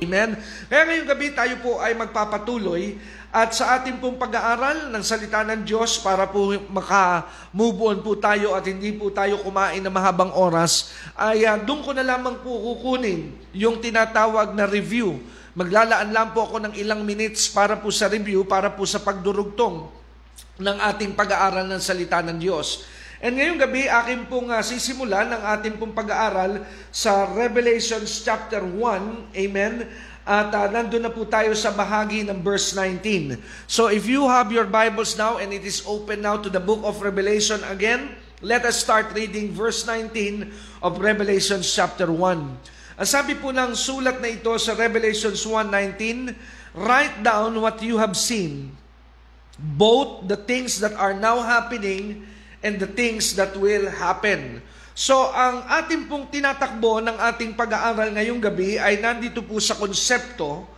[0.00, 0.32] Amen?
[0.72, 2.96] Kaya ngayong gabi tayo po ay magpapatuloy
[3.30, 8.56] at sa ating pong pag-aaral ng salita ng Diyos para po maka-move on po tayo
[8.56, 12.48] at hindi po tayo kumain ng mahabang oras, ay uh, doon ko na lamang po
[12.48, 15.20] kukunin yung tinatawag na review.
[15.52, 19.84] Maglalaan lang po ako ng ilang minutes para po sa review, para po sa pagdurugtong
[20.56, 22.88] ng ating pag-aaral ng salita ng Diyos.
[23.20, 29.36] And ngayong gabi, akin pong uh, sisimulan ang ating pong pag-aaral sa Revelations chapter 1.
[29.36, 29.84] Amen?
[30.24, 33.36] At uh, nandun na po tayo sa bahagi ng verse 19.
[33.68, 36.80] So if you have your Bibles now and it is open now to the book
[36.80, 40.48] of Revelation again, let us start reading verse 19
[40.80, 42.16] of Revelations chapter 1.
[42.16, 46.32] Ang sabi po ng sulat na ito sa Revelations 1.19,
[46.72, 48.72] Write down what you have seen,
[49.60, 52.29] both the things that are now happening
[52.60, 54.60] and the things that will happen.
[54.92, 60.68] So, ang ating pong tinatakbo ng ating pag-aaral ngayong gabi ay nandito po sa konsepto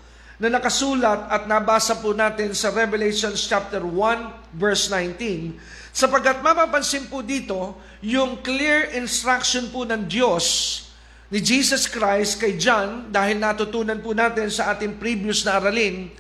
[0.43, 5.55] na nakasulat at nabasa po natin sa Revelation chapter 1 verse 19
[5.95, 10.47] sapagkat mapapansin po dito yung clear instruction po ng Diyos
[11.31, 16.11] ni Jesus Christ kay John dahil natutunan po natin sa ating previous na aralin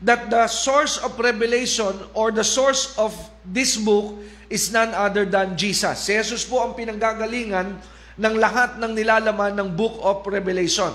[0.00, 3.12] that the source of revelation or the source of
[3.44, 4.16] this book
[4.48, 6.08] is none other than Jesus.
[6.08, 7.78] Si Jesus po ang pinanggagalingan
[8.20, 10.92] ng lahat ng nilalaman ng Book of Revelation.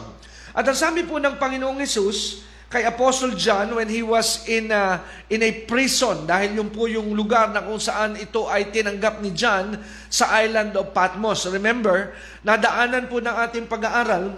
[0.51, 4.99] At ang sabi po ng Panginoong Yesus kay Apostle John when he was in a,
[5.31, 9.31] in a prison dahil yung po yung lugar na kung saan ito ay tinanggap ni
[9.31, 9.79] John
[10.11, 11.47] sa island of Patmos.
[11.49, 12.11] Remember,
[12.43, 14.35] nadaanan po ng ating pag-aaral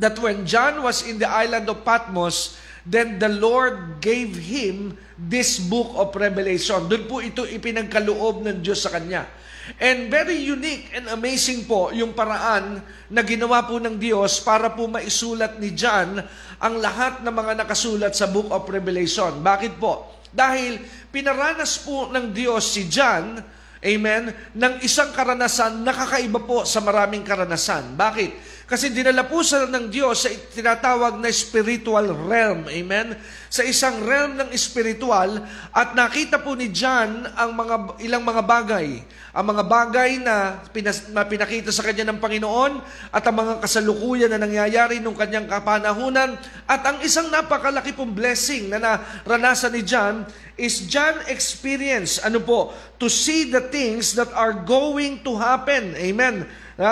[0.00, 2.56] that when John was in the island of Patmos,
[2.86, 6.90] then the Lord gave him this book of Revelation.
[6.90, 9.28] Doon po ito ipinagkaloob ng Diyos sa kanya.
[9.78, 14.90] And very unique and amazing po yung paraan na ginawa po ng Diyos para po
[14.90, 16.18] maisulat ni John
[16.58, 19.38] ang lahat ng mga nakasulat sa Book of Revelation.
[19.38, 20.18] Bakit po?
[20.34, 20.82] Dahil
[21.14, 23.38] pinaranas po ng Diyos si John,
[23.78, 27.94] amen, ng isang karanasan na kakaiba po sa maraming karanasan.
[27.94, 28.61] Bakit?
[28.72, 32.64] Kasi dinala po sa ng Diyos sa tinatawag na spiritual realm.
[32.72, 33.20] Amen?
[33.52, 35.44] Sa isang realm ng spiritual
[35.76, 39.04] at nakita po ni John ang mga ilang mga bagay.
[39.36, 42.80] Ang mga bagay na, pinas, na pinakita sa kanya ng Panginoon
[43.12, 48.72] at ang mga kasalukuyan na nangyayari nung kanyang kapanahunan at ang isang napakalaki pong blessing
[48.72, 50.24] na naranasan ni John
[50.56, 55.92] is John experience ano po to see the things that are going to happen.
[55.92, 56.90] Amen na,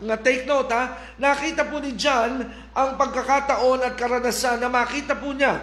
[0.00, 5.36] na take note ha, nakita po ni John ang pagkakataon at karanasan na makita po
[5.36, 5.60] niya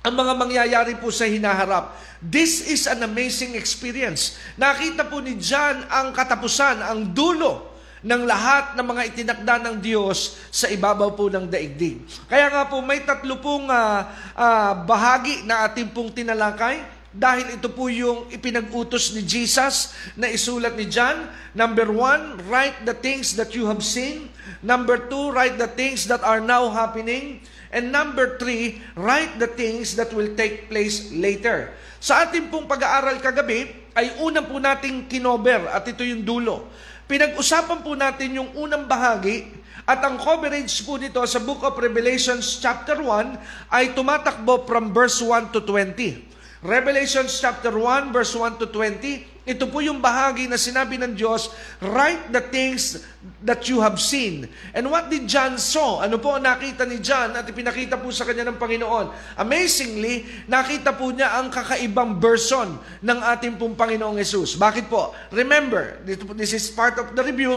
[0.00, 1.92] ang mga mangyayari po sa hinaharap.
[2.22, 4.40] This is an amazing experience.
[4.56, 10.38] Nakita po ni John ang katapusan, ang dulo ng lahat ng mga itinakda ng Diyos
[10.54, 12.06] sa ibabaw po ng daigdig.
[12.30, 14.06] Kaya nga po may tatlo pong uh,
[14.38, 20.76] uh, bahagi na ating pong tinalakay dahil ito po yung ipinag-utos ni Jesus na isulat
[20.76, 21.24] ni John.
[21.56, 24.28] Number one, write the things that you have seen.
[24.60, 27.40] Number two, write the things that are now happening.
[27.72, 31.72] And number three, write the things that will take place later.
[31.96, 36.70] Sa ating pong pag-aaral kagabi, ay unang po nating kinover at ito yung dulo.
[37.08, 39.48] Pinag-usapan po natin yung unang bahagi
[39.88, 45.16] at ang coverage po nito sa Book of Revelations chapter 1 ay tumatakbo from verse
[45.24, 46.27] 1 to 20.
[46.58, 51.54] Revelation chapter 1 verse 1 to 20, ito po yung bahagi na sinabi ng Diyos,
[51.80, 53.00] write the things
[53.40, 54.44] that you have seen.
[54.76, 56.04] And what did John saw?
[56.04, 59.38] Ano po ang nakita ni John at ipinakita po sa kanya ng Panginoon?
[59.40, 64.58] Amazingly, nakita po niya ang kakaibang version ng ating pong Panginoong Yesus.
[64.60, 65.16] Bakit po?
[65.32, 67.56] Remember, this is part of the review,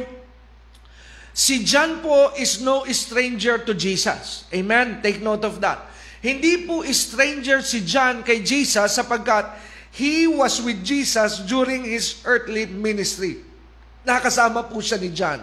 [1.32, 4.44] Si John po is no stranger to Jesus.
[4.52, 5.00] Amen?
[5.00, 5.91] Take note of that.
[6.22, 9.58] Hindi po stranger si John kay Jesus sapagkat
[9.98, 13.42] he was with Jesus during his earthly ministry.
[14.06, 15.42] Nakasama po siya ni John.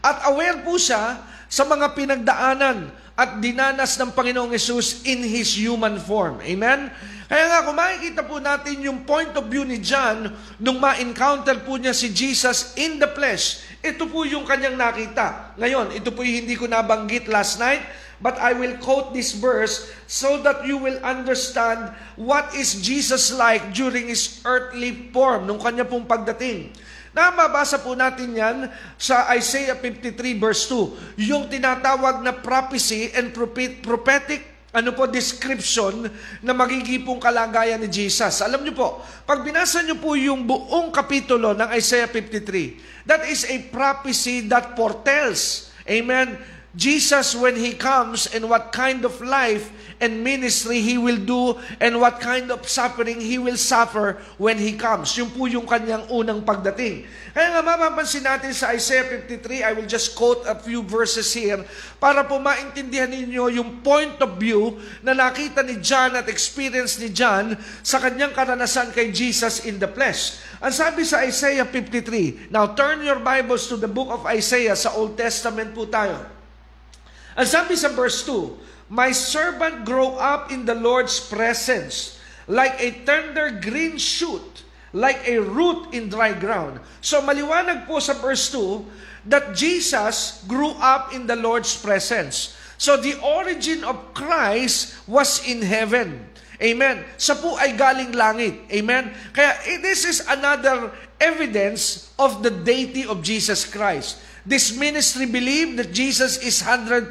[0.00, 6.02] At aware po siya sa mga pinagdaanan at dinanas ng Panginoong Yesus in His human
[6.02, 6.42] form.
[6.42, 6.90] Amen?
[7.24, 10.28] Kaya nga, kung makikita po natin yung point of view ni John
[10.60, 15.56] nung ma-encounter po niya si Jesus in the flesh, ito po yung kanyang nakita.
[15.56, 17.80] Ngayon, ito po yung hindi ko nabanggit last night,
[18.24, 23.76] but I will quote this verse so that you will understand what is Jesus like
[23.76, 26.72] during His earthly form, nung kanya pong pagdating.
[27.12, 33.36] Na mabasa po natin yan sa Isaiah 53 verse 2, yung tinatawag na prophecy and
[33.84, 36.10] prophetic ano po, description
[36.42, 38.42] na magiging pong kalagayan ni Jesus.
[38.42, 43.46] Alam niyo po, pag binasa niyo po yung buong kapitulo ng Isaiah 53, that is
[43.46, 46.34] a prophecy that foretells, amen,
[46.74, 49.70] Jesus when He comes and what kind of life
[50.02, 54.74] and ministry He will do and what kind of suffering He will suffer when He
[54.74, 55.14] comes.
[55.14, 57.06] Yung po yung kanyang unang pagdating.
[57.30, 61.62] Kaya nga mapapansin natin sa Isaiah 53, I will just quote a few verses here
[62.02, 64.74] para po maintindihan ninyo yung point of view
[65.06, 67.54] na nakita ni John at experience ni John
[67.86, 70.42] sa kanyang karanasan kay Jesus in the flesh.
[70.58, 74.98] Ang sabi sa Isaiah 53, now turn your Bibles to the book of Isaiah sa
[74.98, 76.33] Old Testament po tayo.
[77.34, 82.14] Ang sabi sa verse 2, My servant grow up in the Lord's presence
[82.46, 86.80] like a tender green shoot, like a root in dry ground.
[87.00, 92.52] So maliwanag po sa verse 2 that Jesus grew up in the Lord's presence.
[92.76, 96.28] So the origin of Christ was in heaven.
[96.60, 97.02] Amen.
[97.18, 98.62] Sa po ay galing langit.
[98.70, 99.10] Amen.
[99.34, 104.20] Kaya eh, this is another evidence of the deity of Jesus Christ.
[104.44, 107.08] This ministry believed that Jesus is 100%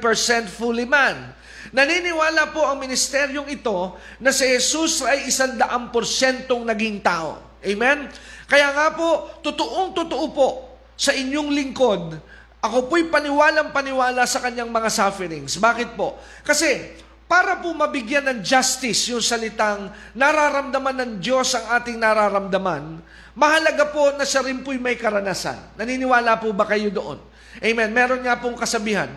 [0.47, 1.33] fully man.
[1.73, 7.57] Naniniwala po ang ministeryong ito na si Jesus ay isandaang porsyentong naging tao.
[7.65, 8.05] Amen?
[8.45, 10.49] Kaya nga po, totoong totoo po
[10.93, 12.21] sa inyong lingkod,
[12.63, 15.57] ako po'y paniwalang paniwala sa kanyang mga sufferings.
[15.57, 16.21] Bakit po?
[16.45, 17.01] Kasi
[17.33, 23.01] para po mabigyan ng justice yung salitang nararamdaman ng Diyos ang ating nararamdaman,
[23.33, 25.73] mahalaga po na siya rin po'y may karanasan.
[25.73, 27.17] Naniniwala po ba kayo doon?
[27.57, 27.89] Amen.
[27.89, 29.09] Meron nga pong kasabihan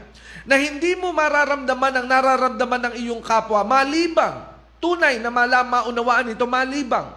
[0.49, 4.49] na hindi mo mararamdaman ang nararamdaman ng iyong kapwa malibang.
[4.81, 7.13] Tunay na malam, maunawaan ito, malibang.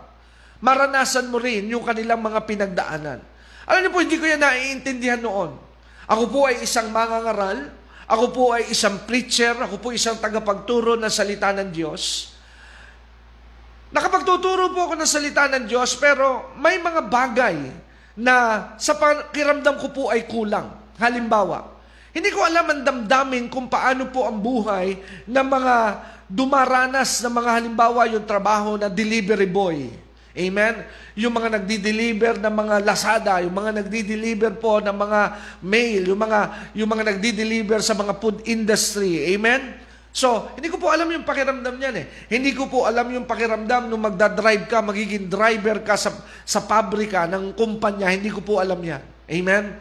[0.60, 3.24] Maranasan mo rin yung kanilang mga pinagdaanan.
[3.72, 5.56] Alam niyo po, hindi ko yan naiintindihan noon.
[6.12, 7.79] Ako po ay isang mangangaral,
[8.10, 12.34] ako po ay isang preacher, ako po isang tagapagturo ng salita ng Diyos.
[13.94, 17.58] Nakapagtuturo po ako ng salita ng Diyos, pero may mga bagay
[18.18, 20.74] na sa pakiramdam ko po ay kulang.
[20.98, 21.70] Halimbawa,
[22.10, 24.98] hindi ko alam ang damdamin kung paano po ang buhay
[25.30, 25.76] ng mga
[26.26, 30.09] dumaranas ng mga halimbawa yung trabaho na delivery boy.
[30.38, 30.86] Amen?
[31.18, 35.22] Yung mga nagdi-deliver ng mga Lazada, yung mga nagdi-deliver po ng mga
[35.66, 36.40] mail, yung mga,
[36.78, 39.34] yung mga nagdi-deliver sa mga food industry.
[39.34, 39.74] Amen?
[40.10, 42.06] So, hindi ko po alam yung pakiramdam niyan eh.
[42.30, 46.14] Hindi ko po alam yung pakiramdam nung magdadrive ka, magiging driver ka sa,
[46.46, 48.10] sa pabrika ng kumpanya.
[48.10, 49.02] Hindi ko po alam yan.
[49.30, 49.78] Amen?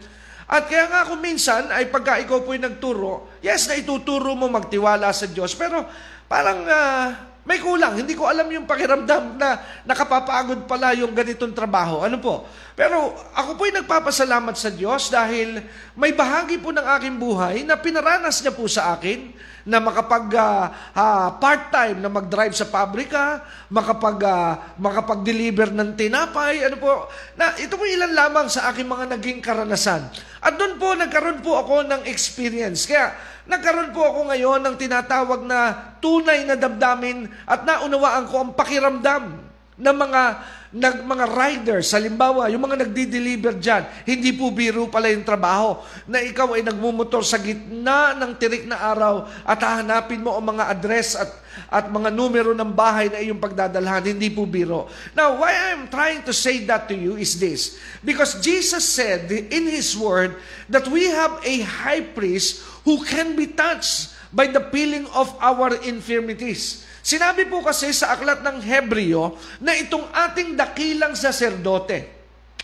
[0.48, 5.12] At kaya nga kung minsan ay pagka ikaw po'y nagturo, yes na ituturo mo magtiwala
[5.12, 5.84] sa Diyos, pero
[6.24, 7.96] parang uh, may kulang.
[7.96, 12.04] Hindi ko alam yung pakiramdam na nakapapagod pala yung ganitong trabaho.
[12.04, 12.44] Ano po?
[12.78, 15.58] Pero ako po'y nagpapasalamat sa Diyos dahil
[15.98, 19.34] may bahagi po ng aking buhay na pinaranas niya po sa akin
[19.66, 26.78] na makapag uh, uh, part-time na mag-drive sa pabrika, makapag uh, makapag-deliver ng tinapay, ano
[26.78, 27.10] po.
[27.34, 30.06] Na ito po ilan lamang sa aking mga naging karanasan.
[30.38, 32.86] At doon po nagkaroon po ako ng experience.
[32.86, 33.10] Kaya
[33.50, 39.50] nagkaroon po ako ngayon ng tinatawag na tunay na damdamin at naunawaan ko ang pakiramdam
[39.78, 40.22] ng mga
[40.68, 46.20] nag, mga riders, halimbawa, yung mga nagdi-deliver dyan, hindi po biro pala yung trabaho na
[46.20, 51.16] ikaw ay nagmumotor sa gitna ng tirik na araw at hahanapin mo ang mga address
[51.16, 51.30] at,
[51.72, 54.12] at mga numero ng bahay na iyong pagdadalhan.
[54.12, 54.92] Hindi po biro.
[55.16, 57.80] Now, why I'm trying to say that to you is this.
[58.04, 60.36] Because Jesus said in His Word
[60.68, 65.72] that we have a high priest who can be touched by the feeling of our
[65.80, 66.87] infirmities.
[67.08, 69.32] Sinabi po kasi sa aklat ng Hebreo
[69.64, 72.04] na itong ating dakilang saserdote.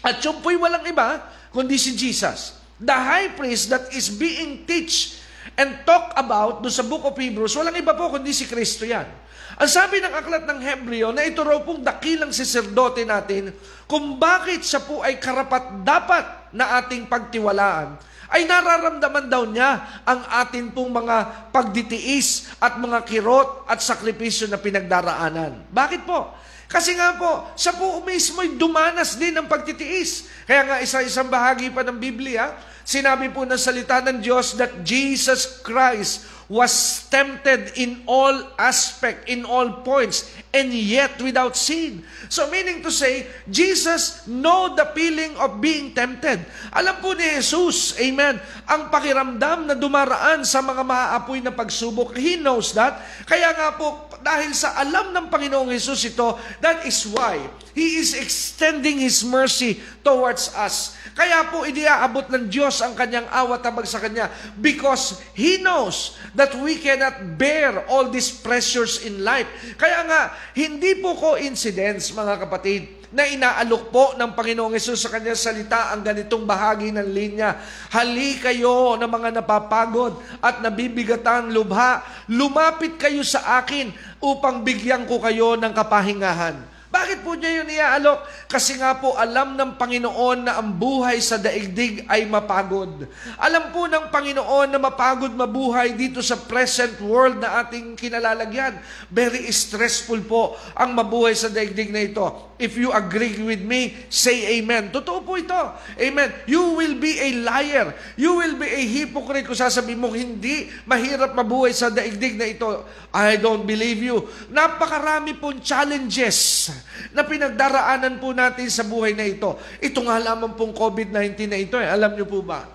[0.04, 2.60] At yung po'y walang iba, kundi si Jesus.
[2.76, 5.16] The high priest that is being teach
[5.56, 9.08] and talk about do sa book of Hebrews, walang iba po kundi si Kristo yan.
[9.56, 13.48] Ang sabi ng aklat ng Hebreo na ito raw pong dakilang saserdote natin
[13.88, 17.96] kung bakit siya po ay karapat dapat na ating pagtiwalaan
[18.32, 24.60] ay nararamdaman daw niya ang atin pong mga pagditiis at mga kirot at sakripisyo na
[24.60, 25.68] pinagdaraanan.
[25.68, 26.32] Bakit po?
[26.74, 30.26] Kasi nga po, siya po mismo ay dumanas din ng pagtitiis.
[30.48, 32.50] Kaya nga isa-isang bahagi pa ng Biblia,
[32.82, 39.48] sinabi po ng salita ng Diyos that Jesus Christ was tempted in all aspect, in
[39.48, 42.04] all points, and yet without sin.
[42.28, 46.44] So meaning to say, Jesus know the feeling of being tempted.
[46.76, 48.36] Alam po ni Jesus, amen,
[48.68, 52.12] ang pakiramdam na dumaraan sa mga maaapoy na pagsubok.
[52.16, 53.00] He knows that.
[53.24, 57.40] Kaya nga po, dahil sa alam ng Panginoong Jesus ito, that is why
[57.74, 60.94] He is extending His mercy towards us.
[61.14, 64.30] Kaya po iniaabot ng Diyos ang kanyang awat habang sa kanya
[64.62, 69.50] because He knows that we cannot bear all these pressures in life.
[69.74, 75.38] Kaya nga, hindi po coincidence mga kapatid na inaalok po ng Panginoong Yesus sa kanyang
[75.38, 77.54] salita ang ganitong bahagi ng linya.
[77.94, 82.02] Hali kayo ng mga napapagod at nabibigatan lubha.
[82.26, 86.73] Lumapit kayo sa akin upang bigyan ko kayo ng kapahingahan.
[86.94, 88.22] Bakit po niya yun iaalok?
[88.46, 93.10] Kasi nga po alam ng Panginoon na ang buhay sa daigdig ay mapagod.
[93.34, 98.78] Alam po ng Panginoon na mapagod mabuhay dito sa present world na ating kinalalagyan.
[99.10, 102.54] Very stressful po ang mabuhay sa daigdig na ito.
[102.62, 104.94] If you agree with me, say amen.
[104.94, 105.58] Totoo po ito.
[105.98, 106.30] Amen.
[106.46, 107.90] You will be a liar.
[108.14, 112.86] You will be a hypocrite kung sasabihin mo hindi mahirap mabuhay sa daigdig na ito.
[113.10, 114.30] I don't believe you.
[114.54, 116.70] Napakarami pong challenges
[117.10, 119.58] na pinagdaraanan po natin sa buhay na ito.
[119.82, 121.76] Ito nga lamang pong COVID-19 na ito.
[121.78, 121.88] Eh.
[121.88, 122.66] Alam niyo po ba?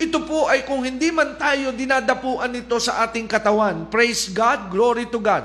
[0.00, 3.92] Ito po ay kung hindi man tayo dinadapuan ito sa ating katawan.
[3.92, 5.44] Praise God, glory to God.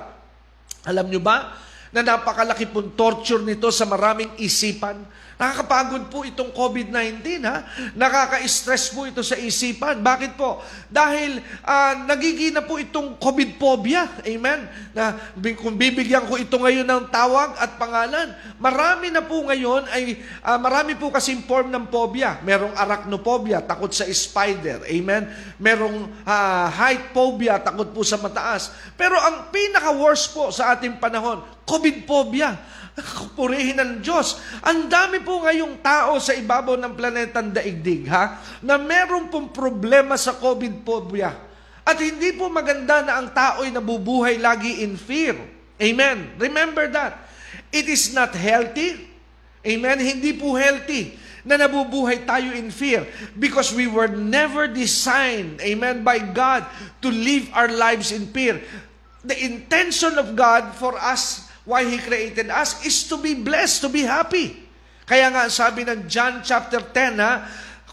[0.87, 1.65] Alam niyo ba?
[1.95, 4.99] na napakalaki pong torture nito sa maraming isipan.
[5.35, 7.67] Nakakapagod po itong COVID-19 ha.
[7.91, 9.99] Nakaka-stress po ito sa isipan.
[9.99, 10.63] Bakit po?
[10.87, 14.07] Dahil uh, nagiging na po itong COVID phobia.
[14.23, 14.63] Amen.
[14.95, 15.19] Na
[15.59, 20.55] kung bibigyan ko ito ngayon ng tawag at pangalan, marami na po ngayon ay uh,
[20.55, 22.39] marami po kasi form ng phobia.
[22.39, 24.87] Merong arachnophobia, takot sa spider.
[24.87, 25.27] Amen.
[25.59, 28.71] Merong uh, height phobia, takot po sa mataas.
[28.95, 32.55] Pero ang pinaka-worst po sa ating panahon, COVID phobia.
[33.35, 34.39] Purihin ng Diyos.
[34.63, 38.39] Ang dami po ngayong tao sa ibabaw ng planetang daigdig, ha?
[38.63, 41.35] Na meron pong problema sa COVID phobia.
[41.83, 45.35] At hindi po maganda na ang tao'y nabubuhay lagi in fear.
[45.75, 46.33] Amen.
[46.39, 47.27] Remember that.
[47.69, 49.05] It is not healthy.
[49.61, 49.99] Amen.
[49.99, 53.05] Hindi po healthy na nabubuhay tayo in fear
[53.37, 56.65] because we were never designed, amen, by God
[57.05, 58.57] to live our lives in fear.
[59.21, 63.89] The intention of God for us why He created us is to be blessed, to
[63.89, 64.65] be happy.
[65.05, 67.33] Kaya nga sabi ng John chapter 10 ha,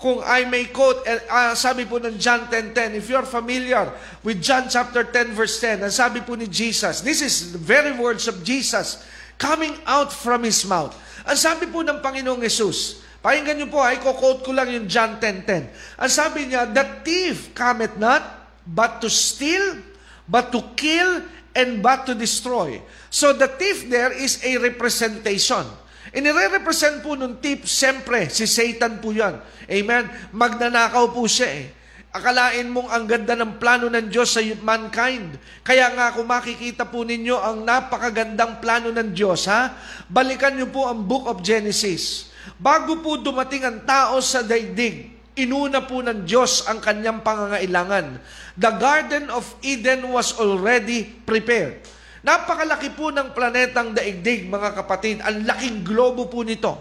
[0.03, 3.87] kung I may quote, uh, sabi po ng John 10.10, if you're familiar
[4.27, 7.95] with John chapter 10 verse 10, ang sabi po ni Jesus, this is the very
[7.95, 9.07] words of Jesus
[9.39, 10.91] coming out from His mouth.
[11.23, 15.23] Ang sabi po ng Panginoong Yesus, pakinggan niyo po, ay quote ko lang yung John
[15.23, 15.71] 10.10.
[16.03, 18.27] Ang sabi niya, the thief cometh not,
[18.67, 19.79] but to steal,
[20.27, 21.23] but to kill,
[21.53, 22.81] and but to destroy.
[23.13, 25.65] So the thief there is a representation.
[26.13, 29.41] Inire-represent po nung thief, siyempre, si Satan po yan.
[29.65, 30.05] Amen?
[30.37, 31.67] Magnanakaw po siya eh.
[32.13, 35.41] Akalain mong ang ganda ng plano ng Diyos sa mankind.
[35.65, 39.73] Kaya nga kung makikita po ninyo ang napakagandang plano ng Diyos, ha?
[40.13, 42.29] Balikan niyo po ang Book of Genesis.
[42.61, 48.21] Bago po dumating ang tao sa daigdig, inuna po ng Diyos ang kanyang pangangailangan.
[48.61, 51.81] The Garden of Eden was already prepared.
[52.23, 55.25] Napakalaki po ng planetang daigdig, mga kapatid.
[55.25, 56.77] Ang laking globo po nito.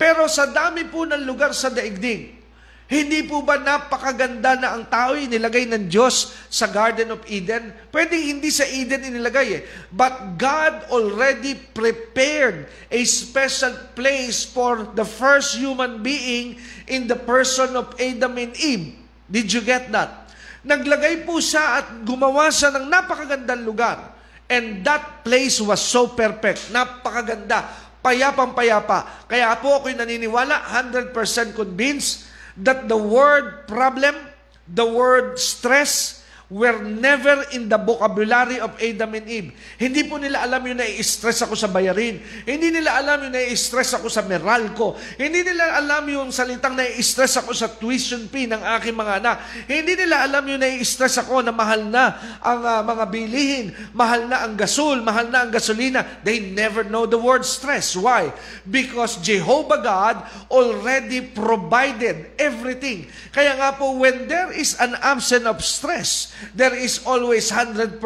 [0.00, 2.39] Pero sa dami po ng lugar sa daigdig,
[2.90, 7.70] hindi po ba napakaganda na ang tao inilagay ng Diyos sa Garden of Eden?
[7.94, 9.62] Pwede hindi sa Eden inilagay eh.
[9.94, 16.58] But God already prepared a special place for the first human being
[16.90, 18.98] in the person of Adam and Eve.
[19.30, 20.26] Did you get that?
[20.66, 24.18] Naglagay po siya at gumawa siya ng napakagandang lugar.
[24.50, 26.74] And that place was so perfect.
[26.74, 27.70] Napakaganda.
[28.02, 29.30] Payapang-payapa.
[29.30, 31.14] Kaya po ako'y naniniwala, 100%
[31.54, 32.29] convinced
[32.64, 34.14] that the word problem,
[34.68, 36.19] the word stress,
[36.50, 39.48] were never in the vocabulary of Adam and Eve.
[39.78, 42.18] Hindi po nila alam yung nai-stress ako sa bayarin.
[42.42, 44.98] Hindi nila alam yung nai-stress ako sa Meralco.
[45.14, 49.36] Hindi nila alam yung salitang nai-stress ako sa tuition fee ng aking mga anak.
[49.70, 54.42] Hindi nila alam yung nai-stress ako na mahal na ang uh, mga bilihin, mahal na
[54.42, 56.02] ang gasol, mahal na ang gasolina.
[56.26, 57.94] They never know the word stress.
[57.94, 58.34] Why?
[58.66, 60.16] Because Jehovah God
[60.50, 63.06] already provided everything.
[63.30, 68.00] Kaya nga po, when there is an absence of stress, there is always 100%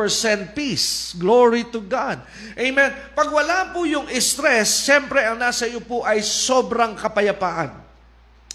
[0.55, 1.15] peace.
[1.15, 2.23] Glory to God.
[2.59, 2.91] Amen.
[3.15, 7.71] Pag wala po yung stress, siyempre ang nasa iyo po ay sobrang kapayapaan.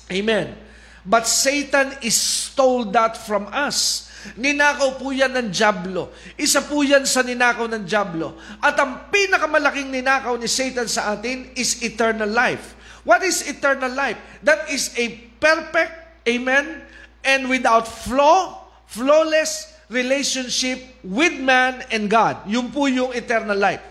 [0.10, 0.58] Amen.
[1.06, 4.10] But Satan stole that from us.
[4.36, 6.12] Ninakaw po yan ng Diablo.
[6.36, 8.36] Isa po yan sa ninakaw ng Diablo.
[8.60, 12.76] At ang pinakamalaking ninakaw ni Satan sa atin is eternal life.
[13.08, 14.20] What is eternal life?
[14.44, 16.84] That is a perfect, amen,
[17.24, 18.59] and without flaw,
[18.90, 22.42] flawless relationship with man and God.
[22.50, 23.82] Yun po yung eternal life.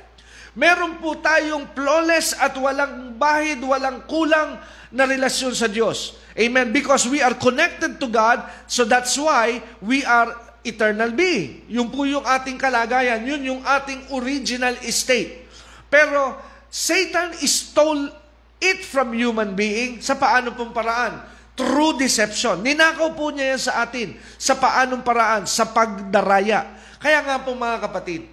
[0.59, 4.59] Meron po tayong flawless at walang bahid, walang kulang
[4.91, 6.19] na relasyon sa Diyos.
[6.35, 6.75] Amen.
[6.75, 10.35] Because we are connected to God, so that's why we are
[10.67, 11.63] eternal being.
[11.71, 13.23] Yun po yung ating kalagayan.
[13.23, 15.47] Yun yung ating original state.
[15.87, 16.35] Pero
[16.67, 18.11] Satan stole
[18.59, 21.23] it from human being sa paano pong paraan?
[21.59, 22.63] Through deception.
[22.63, 24.15] Ninakaw po niya yan sa atin.
[24.39, 25.43] Sa paanong paraan?
[25.51, 26.79] Sa pagdaraya.
[27.03, 28.31] Kaya nga po mga kapatid,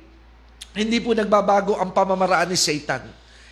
[0.78, 3.02] hindi po nagbabago ang pamamaraan ni Satan.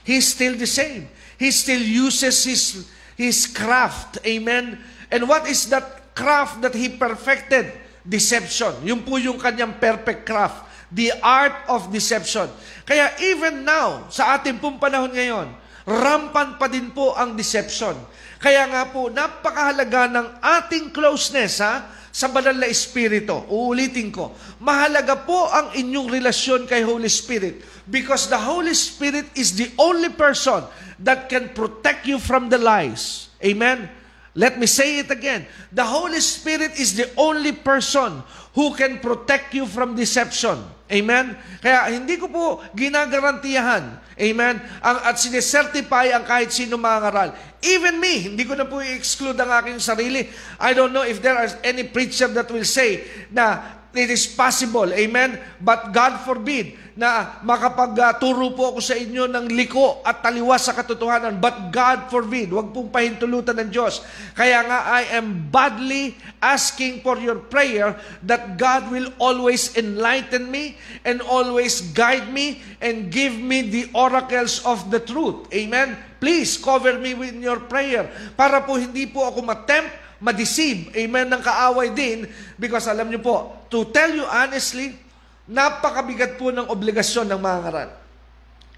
[0.06, 1.10] He's still the same.
[1.42, 2.86] He still uses his,
[3.18, 4.22] his craft.
[4.22, 4.78] Amen?
[5.10, 7.74] And what is that craft that he perfected?
[8.06, 8.78] Deception.
[8.86, 10.70] Yun po yung kanyang perfect craft.
[10.94, 12.52] The art of deception.
[12.86, 15.50] Kaya even now, sa ating pong panahon ngayon,
[15.88, 17.96] rampan pa din po ang deception.
[18.44, 22.04] Kaya nga po, napakahalaga ng ating closeness, ha?
[22.14, 23.34] sa banal na Espiritu.
[23.50, 29.58] Uulitin ko, mahalaga po ang inyong relasyon kay Holy Spirit because the Holy Spirit is
[29.58, 30.62] the only person
[31.02, 33.34] that can protect you from the lies.
[33.42, 33.90] Amen?
[34.38, 35.50] Let me say it again.
[35.74, 38.22] The Holy Spirit is the only person
[38.54, 40.62] who can protect you from deception.
[40.94, 41.34] Amen?
[41.58, 42.46] Kaya hindi ko po
[42.78, 47.34] ginagarantiyahan, amen, ang, at sinesertify ang kahit sino mangaral.
[47.66, 50.30] Even me, hindi ko na po i-exclude ang aking sarili.
[50.62, 54.90] I don't know if there is any preacher that will say na it is possible,
[54.90, 60.78] amen, but God forbid na makapagturo po ako sa inyo ng liko at taliwas sa
[60.78, 61.42] katotohanan.
[61.42, 64.06] But God forbid, wag pong pahintulutan ng Diyos.
[64.38, 70.78] Kaya nga, I am badly asking for your prayer that God will always enlighten me
[71.02, 75.50] and always guide me and give me the oracles of the truth.
[75.50, 75.98] Amen?
[76.22, 78.06] Please cover me with your prayer
[78.38, 82.24] para po hindi po ako matempt ma-deceive, amen, ng kaaway din
[82.56, 84.96] because alam niyo po, to tell you honestly,
[85.44, 87.90] Napakabigat po ng obligasyon ng mga ngaral.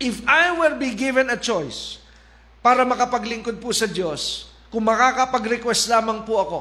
[0.02, 2.02] If I were be given a choice
[2.65, 6.60] para makapaglingkod po sa Diyos, kung makakapag-request lamang po ako,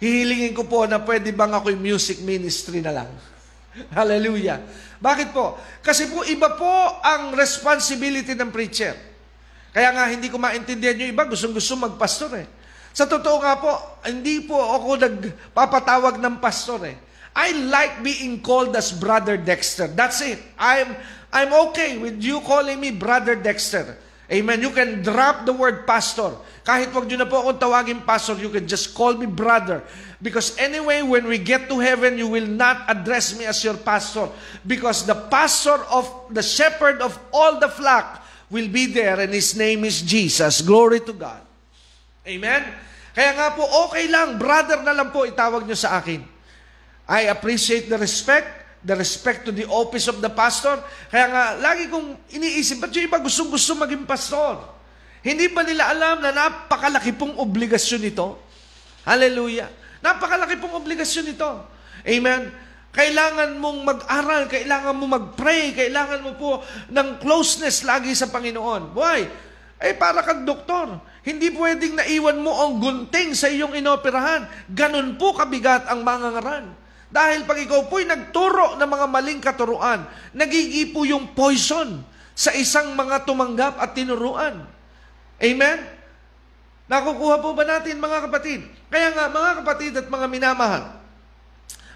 [0.00, 3.10] hihilingin ko po na pwede bang ako yung music ministry na lang.
[3.96, 4.64] Hallelujah.
[4.96, 5.60] Bakit po?
[5.84, 6.72] Kasi po iba po
[7.04, 8.96] ang responsibility ng preacher.
[9.76, 12.46] Kaya nga hindi ko maintindihan yung iba, gustong-gusto magpastor eh.
[12.92, 13.72] Sa totoo nga po,
[14.04, 16.96] hindi po ako nagpapatawag ng pastor eh.
[17.32, 19.88] I like being called as Brother Dexter.
[19.88, 20.36] That's it.
[20.60, 20.92] I'm,
[21.32, 23.96] I'm okay with you calling me Brother Dexter.
[24.32, 24.60] Amen.
[24.60, 26.32] You can drop the word pastor.
[26.64, 29.84] Kahit wag nyo na po akong tawagin pastor, you can just call me brother.
[30.24, 34.32] Because anyway, when we get to heaven, you will not address me as your pastor.
[34.64, 39.52] Because the pastor of, the shepherd of all the flock will be there and his
[39.52, 40.62] name is Jesus.
[40.62, 41.51] Glory to God.
[42.22, 42.62] Amen?
[43.12, 46.22] Kaya nga po, okay lang, brother na lang po itawag nyo sa akin.
[47.10, 48.48] I appreciate the respect,
[48.80, 50.80] the respect to the office of the pastor.
[51.10, 54.62] Kaya nga, lagi kong iniisip, ba't yung iba gustong-gusto maging pastor?
[55.22, 58.38] Hindi ba nila alam na napakalaki pong obligasyon ito?
[59.02, 59.70] Hallelujah.
[60.02, 61.50] Napakalaki pong obligasyon ito.
[62.06, 62.50] Amen.
[62.92, 66.50] Kailangan mong mag-aral, kailangan mo mag-pray, kailangan mo po
[66.90, 68.92] ng closeness lagi sa Panginoon.
[68.94, 69.26] Why?
[69.82, 71.11] Eh, para kang doktor.
[71.22, 74.46] Hindi pwedeng naiwan mo ang gunting sa iyong inoperahan.
[74.66, 76.66] Ganon po kabigat ang mga ngaran.
[77.12, 80.02] Dahil pag ikaw po'y nagturo ng mga maling katuruan,
[80.34, 84.66] nagigipo yung poison sa isang mga tumanggap at tinuruan.
[85.38, 85.78] Amen?
[86.90, 88.66] Nakukuha po ba natin mga kapatid?
[88.90, 90.98] Kaya nga mga kapatid at mga minamahal,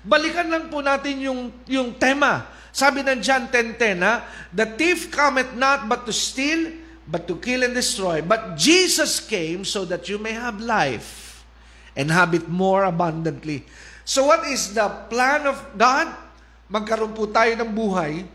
[0.06, 2.46] balikan lang po natin yung, yung tema.
[2.70, 4.22] Sabi ng John 10.10, ha?
[4.52, 8.20] The thief cometh not but to steal, but to kill and destroy.
[8.20, 11.46] But Jesus came so that you may have life
[11.94, 13.64] and have it more abundantly.
[14.04, 16.10] So what is the plan of God?
[16.66, 18.26] Magkaroon po tayo ng buhay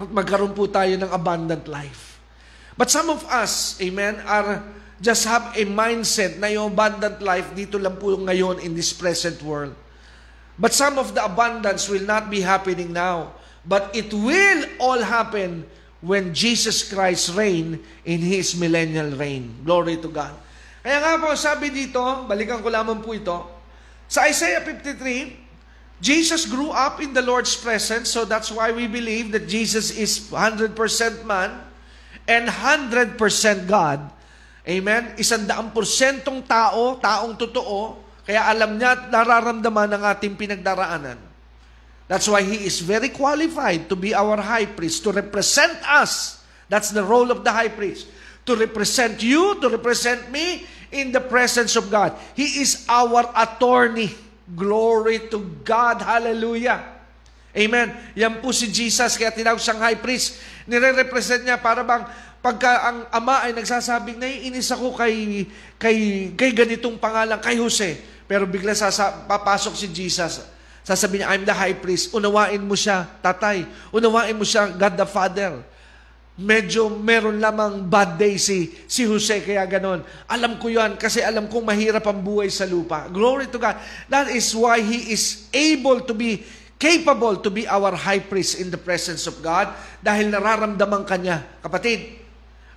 [0.00, 2.22] at magkaroon po tayo ng abundant life.
[2.78, 4.62] But some of us, amen, are
[5.02, 9.36] just have a mindset na yung abundant life dito lang po ngayon in this present
[9.42, 9.74] world.
[10.60, 13.36] But some of the abundance will not be happening now.
[13.64, 15.68] But it will all happen
[16.00, 19.52] when Jesus Christ reign in His millennial reign.
[19.64, 20.32] Glory to God.
[20.80, 23.36] Kaya nga po, sabi dito, balikan ko lamang po ito,
[24.08, 29.30] sa Isaiah 53, Jesus grew up in the Lord's presence, so that's why we believe
[29.36, 30.72] that Jesus is 100%
[31.28, 31.60] man
[32.24, 33.20] and 100%
[33.68, 34.00] God.
[34.64, 35.14] Amen?
[35.20, 41.29] Isandaang porsyentong tao, taong totoo, kaya alam niya at nararamdaman ang ating pinagdaraanan.
[42.10, 46.42] That's why He is very qualified to be our high priest, to represent us.
[46.66, 48.10] That's the role of the high priest.
[48.50, 52.18] To represent you, to represent me in the presence of God.
[52.34, 54.10] He is our attorney.
[54.58, 56.02] Glory to God.
[56.02, 56.82] Hallelujah.
[57.54, 57.94] Amen.
[58.18, 60.42] Yan po si Jesus, kaya tinawag siyang high priest.
[60.66, 62.02] Nire-represent niya para bang
[62.42, 65.46] pagka ang ama ay nagsasabing, naiinis ako kay,
[65.78, 65.98] kay,
[66.34, 68.02] kay ganitong pangalan, kay Jose.
[68.26, 70.42] Pero bigla sasa, papasok si Jesus.
[70.80, 72.12] Sasabihin niya, I'm the high priest.
[72.16, 73.68] Unawain mo siya, tatay.
[73.92, 75.60] Unawain mo siya, God the Father.
[76.40, 80.00] Medyo meron lamang bad day si, si Jose, kaya ganon.
[80.24, 83.12] Alam ko yan kasi alam kong mahirap ang buhay sa lupa.
[83.12, 83.76] Glory to God.
[84.08, 86.40] That is why He is able to be
[86.80, 89.68] capable to be our high priest in the presence of God
[90.00, 91.44] dahil nararamdaman kanya.
[91.60, 92.16] Kapatid,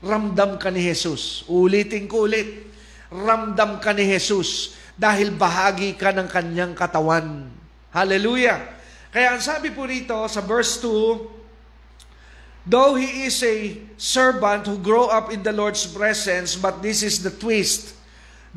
[0.03, 1.47] ramdam ka ni Jesus.
[1.47, 2.67] Ulitin ko ulit.
[3.07, 7.47] Ramdam ka ni Jesus dahil bahagi ka ng kanyang katawan.
[7.93, 8.73] Hallelujah.
[9.13, 15.05] Kaya ang sabi po rito sa verse 2, Though he is a servant who grew
[15.05, 17.93] up in the Lord's presence, but this is the twist.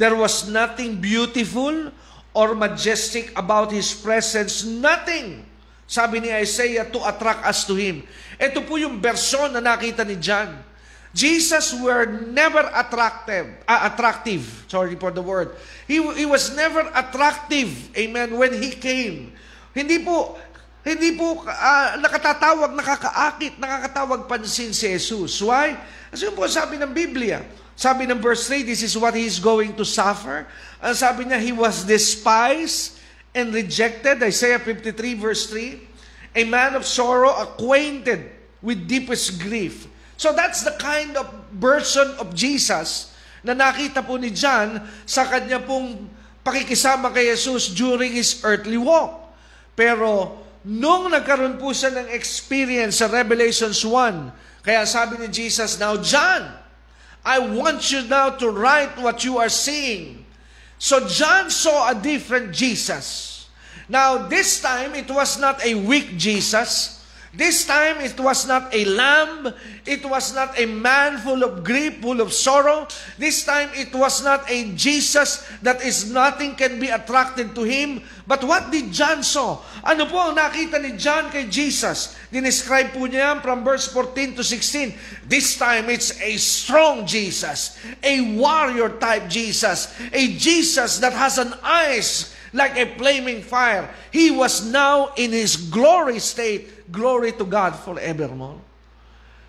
[0.01, 1.93] There was nothing beautiful
[2.33, 4.65] or majestic about his presence.
[4.65, 5.45] Nothing.
[5.85, 8.09] Sabi ni Isaiah to attract us to him.
[8.41, 10.66] Ito po yung version na nakita ni John.
[11.17, 14.69] Jesus were never attractive, uh, attractive.
[14.69, 15.57] Sorry for the word.
[15.89, 17.73] He, he was never attractive.
[17.97, 18.37] Amen.
[18.37, 19.33] When he came.
[19.73, 20.37] Hindi po
[20.87, 25.41] hindi po uh, nakatatawag, nakakaakit, nakakatawag pansin si Jesus.
[25.43, 25.75] Why?
[26.13, 27.43] Kasi po sabi ng Biblia.
[27.75, 30.47] Sabi ng verse 3, this is what he is going to suffer.
[30.79, 33.03] Ang sabi niya, he was despised
[33.35, 34.23] and rejected.
[34.23, 35.81] Isaiah 53 verse 3.
[36.39, 39.91] A man of sorrow, acquainted with deepest grief.
[40.17, 41.29] So that's the kind of
[41.61, 43.13] person of Jesus
[43.45, 46.09] na nakita po ni John sa kanya pong
[46.43, 49.29] pakikisama kay Jesus during his earthly walk.
[49.77, 55.95] Pero Nung nagkaroon po siya ng experience sa Revelations 1, kaya sabi ni Jesus, Now
[55.95, 56.43] John,
[57.23, 60.27] I want you now to write what you are seeing.
[60.83, 63.47] So John saw a different Jesus.
[63.87, 66.96] Now this time, it was not a weak Jesus.
[67.37, 69.53] This time, it was not a lamb.
[69.85, 72.89] It was not a man full of grief, full of sorrow.
[73.21, 78.01] This time, it was not a Jesus that is nothing can be attracted to him.
[78.27, 79.61] But what did John saw?
[79.85, 82.17] Ano po ang nakita ni John kay Jesus?
[82.33, 85.29] Dinescribe po niya from verse 14 to 16.
[85.29, 87.77] This time, it's a strong Jesus.
[88.01, 89.93] A warrior type Jesus.
[90.09, 93.93] A Jesus that has an eyes like a flaming fire.
[94.09, 98.63] He was now in his glory state Glory to God forevermore.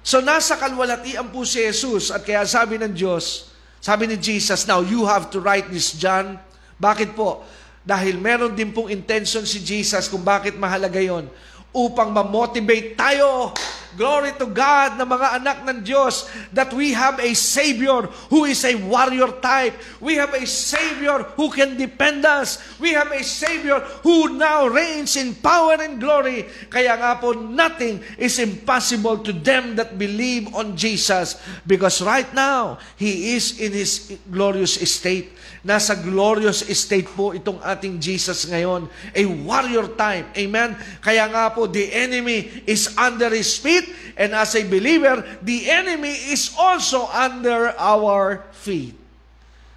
[0.01, 3.51] So nasa kalwalatian po si Jesus at kaya sabi ng Diyos,
[3.83, 6.39] sabi ni Jesus, now you have to write this, John.
[6.79, 7.43] Bakit po?
[7.87, 11.29] Dahil meron din pong intention si Jesus kung bakit mahalaga yon
[11.71, 13.53] upang ma-motivate tayo
[13.97, 18.61] Glory to God na mga anak ng Diyos that we have a Savior who is
[18.61, 19.73] a warrior type.
[19.97, 22.61] We have a Savior who can depend us.
[22.77, 26.45] We have a Savior who now reigns in power and glory.
[26.69, 32.77] Kaya nga po, nothing is impossible to them that believe on Jesus because right now,
[33.01, 35.33] He is in His glorious state.
[35.67, 38.87] Nasa glorious state po itong ating Jesus ngayon.
[39.11, 40.31] A warrior type.
[40.39, 40.79] Amen?
[41.03, 43.83] Kaya nga po, the enemy is under His feet
[44.17, 48.97] And as a believer, the enemy is also under our feet.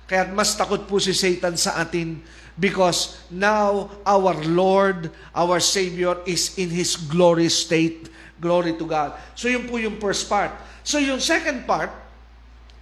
[0.09, 2.25] Kaya mas takot po si Satan sa atin
[2.57, 8.09] because now our Lord, our Savior is in His glory state.
[8.41, 9.13] Glory to God.
[9.37, 10.57] So yun po yung first part.
[10.81, 11.93] So yung second part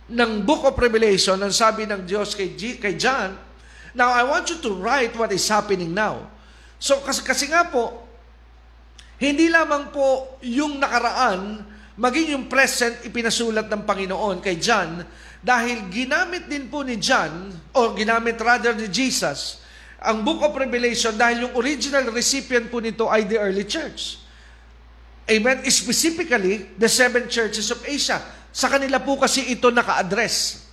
[0.09, 3.49] ng Book of Revelation, ang sabi ng Diyos kay, G, kay John,
[3.97, 6.29] Now I want you to write what is happening now.
[6.79, 8.07] So kasi, kasi nga po,
[9.19, 11.67] hindi lamang po yung nakaraan,
[11.99, 15.03] maging yung present ipinasulat ng Panginoon kay John
[15.43, 19.67] dahil ginamit din po ni John o ginamit rather ni Jesus
[19.99, 24.23] ang Book of Revelation dahil yung original recipient po nito ay the early church.
[25.27, 25.67] Amen?
[25.67, 28.23] Specifically, the seven churches of Asia.
[28.53, 30.67] Sa kanila po kasi ito naka-address.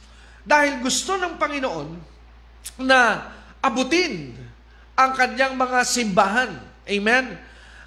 [0.46, 1.88] Dahil gusto ng Panginoon
[2.82, 4.38] na abutin
[4.96, 6.52] ang kanyang mga simbahan.
[6.86, 7.36] Amen?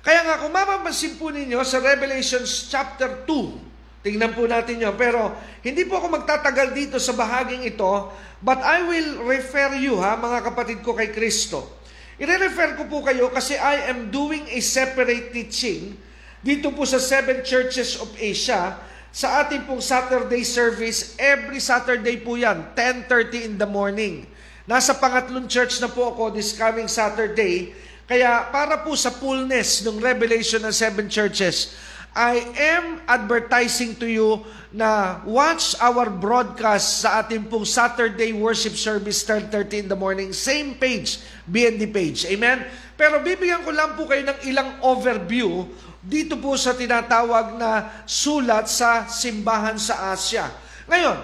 [0.03, 4.95] Kaya nga, kung mapapansin po ninyo sa Revelations chapter 2, tingnan po natin yun.
[4.95, 10.17] Pero hindi po ako magtatagal dito sa bahaging ito, but I will refer you, ha,
[10.17, 11.79] mga kapatid ko kay Kristo.
[12.19, 15.95] I-refer ko po kayo kasi I am doing a separate teaching
[16.43, 18.75] dito po sa seven churches of Asia
[19.13, 21.17] sa ating pong Saturday service.
[21.17, 24.29] Every Saturday po yan, 10.30 in the morning.
[24.69, 27.73] Nasa pangatlong church na po ako this coming Saturday.
[28.09, 31.77] Kaya para po sa fullness ng revelation ng seven churches,
[32.17, 34.43] I am advertising to you
[34.73, 40.33] na watch our broadcast sa ating pong Saturday worship service 10.30 in the morning.
[40.33, 42.29] Same page, BND page.
[42.29, 42.65] Amen?
[42.99, 48.71] Pero bibigyan ko lang po kayo ng ilang overview dito po sa tinatawag na sulat
[48.71, 50.47] sa simbahan sa Asya.
[50.87, 51.19] Ngayon,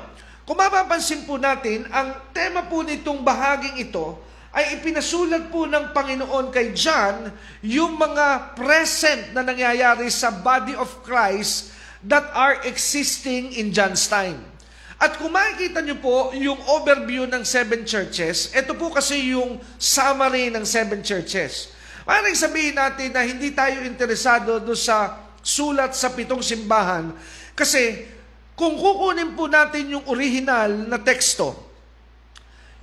[0.45, 4.19] kung mapapansin po natin, ang tema po nitong bahaging ito
[4.55, 7.33] ay ipinasulat po ng Panginoon kay John
[7.65, 11.75] yung mga present na nangyayari sa body of Christ
[12.07, 14.39] that are existing in John's time.
[15.01, 20.55] At kung makikita nyo po yung overview ng seven churches, ito po kasi yung summary
[20.55, 21.75] ng seven churches.
[22.05, 27.13] Parang sabihin natin na hindi tayo interesado do sa sulat sa pitong simbahan
[27.57, 28.05] kasi
[28.55, 31.59] kung kukunin po natin yung original na teksto,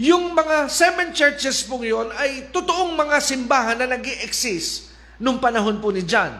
[0.02, 5.78] yung mga seven churches po yon ay totoong mga simbahan na nag exist nung panahon
[5.78, 6.34] po ni John.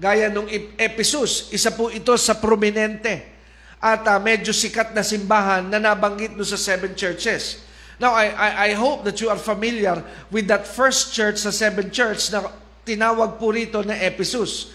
[0.00, 0.48] Gaya nung
[0.80, 3.36] Ephesus, isa po ito sa prominente
[3.80, 7.60] at uh, medyo sikat na simbahan na nabanggit no sa seven churches.
[8.00, 10.00] Now, I, I, I hope that you are familiar
[10.32, 12.48] with that first church sa seven church na
[12.88, 14.72] tinawag po rito na Ephesus.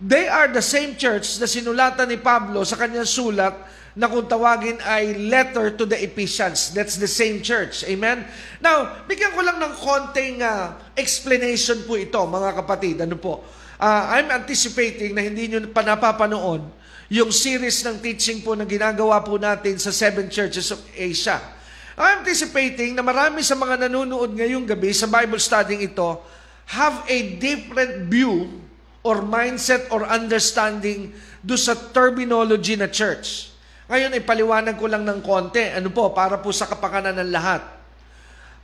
[0.00, 3.52] They are the same church na sinulatan ni Pablo sa kanyang sulat
[3.96, 6.72] na kung tawagin ay letter to the Ephesians.
[6.72, 7.84] That's the same church.
[7.84, 8.24] Amen?
[8.60, 13.04] Now, bigyan ko lang ng konting uh, explanation po ito, mga kapatid.
[13.04, 13.44] Ano po?
[13.76, 16.72] Uh, I'm anticipating na hindi nyo pa napapanoon
[17.12, 21.55] yung series ng teaching po na ginagawa po natin sa seven churches of Asia.
[21.96, 26.20] I'm anticipating na marami sa mga nanonood ngayong gabi sa Bible studying ito
[26.68, 28.52] have a different view
[29.00, 33.48] or mindset or understanding do sa terminology na church.
[33.88, 35.72] Ngayon, ipaliwanag ko lang ng konti.
[35.72, 36.12] Ano po?
[36.12, 37.64] Para po sa kapakanan ng lahat.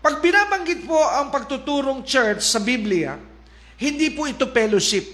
[0.02, 3.16] Pag binabanggit po ang pagtuturong church sa Biblia,
[3.80, 5.08] hindi po ito fellowship.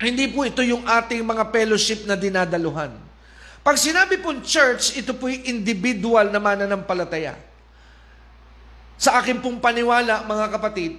[0.00, 3.11] Hindi po ito yung ating mga fellowship na dinadaluhan.
[3.62, 7.38] Pag sinabi pong church, ito po yung individual na mananampalataya.
[8.98, 10.98] Sa akin pong paniwala, mga kapatid,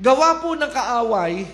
[0.00, 1.44] gawa po ng kaaway,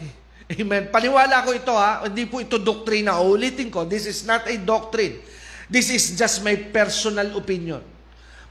[0.63, 0.87] Amen.
[0.95, 3.19] Paniwala ko ito ha, hindi po ito doktrina.
[3.19, 5.19] Ulitin ko, this is not a doctrine.
[5.67, 7.83] This is just my personal opinion.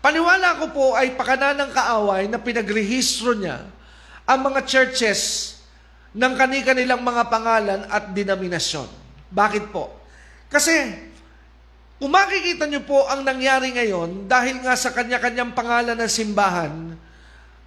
[0.04, 3.64] Paniwala ko po ay ng kaaway na pinagrehistro niya
[4.28, 5.56] ang mga churches
[6.12, 8.92] ng kani-kanilang mga pangalan at denominasyon.
[9.32, 9.96] Bakit po?
[10.52, 10.76] Kasi
[11.96, 16.74] kung makikita niyo po ang nangyari ngayon dahil nga sa kanya-kanyang pangalan ng simbahan,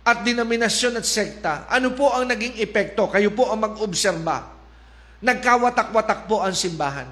[0.09, 3.13] at denominasyon at sekta, ano po ang naging epekto?
[3.13, 4.57] Kayo po ang mag-obserba.
[5.21, 7.05] Nagkawatak-watak po ang simbahan.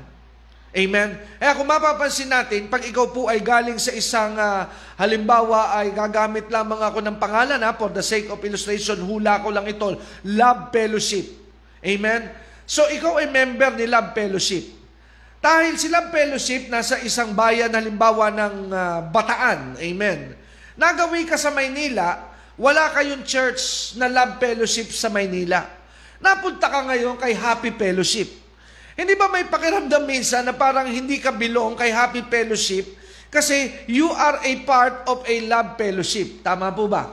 [0.77, 1.17] Amen?
[1.41, 4.69] Kaya kung mapapansin natin, pag ikaw po ay galing sa isang uh,
[5.01, 9.49] halimbawa ay gagamit lamang ako ng pangalan ha, for the sake of illustration, hula ko
[9.53, 9.97] lang ito,
[10.29, 11.33] Love Fellowship.
[11.81, 12.29] Amen?
[12.69, 14.76] So ikaw ay member ni Love Fellowship.
[15.47, 19.79] Dahil si Love Fellowship nasa isang bayan halimbawa ng uh, Bataan.
[19.79, 20.35] Amen?
[20.75, 25.63] Nagawi ka sa Maynila, wala kayong church na love fellowship sa Maynila.
[26.19, 28.27] Napunta ka ngayon kay Happy Fellowship.
[28.99, 32.99] Hindi ba may pakiramdam minsan na parang hindi ka belong kay Happy Fellowship
[33.31, 36.43] kasi you are a part of a love fellowship.
[36.43, 37.07] Tama po ba?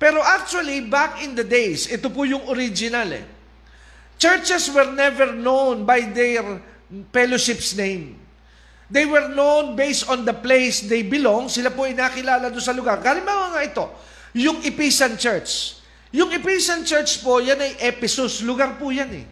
[0.00, 3.28] Pero actually, back in the days, ito po yung original eh.
[4.16, 6.64] Churches were never known by their
[7.12, 8.16] fellowship's name.
[8.88, 11.52] They were known based on the place they belong.
[11.52, 13.04] Sila po ay nakilala doon sa lugar.
[13.04, 13.84] Kalimbawa nga ito,
[14.32, 15.76] yung Ephesian Church.
[16.08, 18.40] Yung Ephesian Church po, yan ay Ephesus.
[18.40, 19.26] Lugar po yan eh.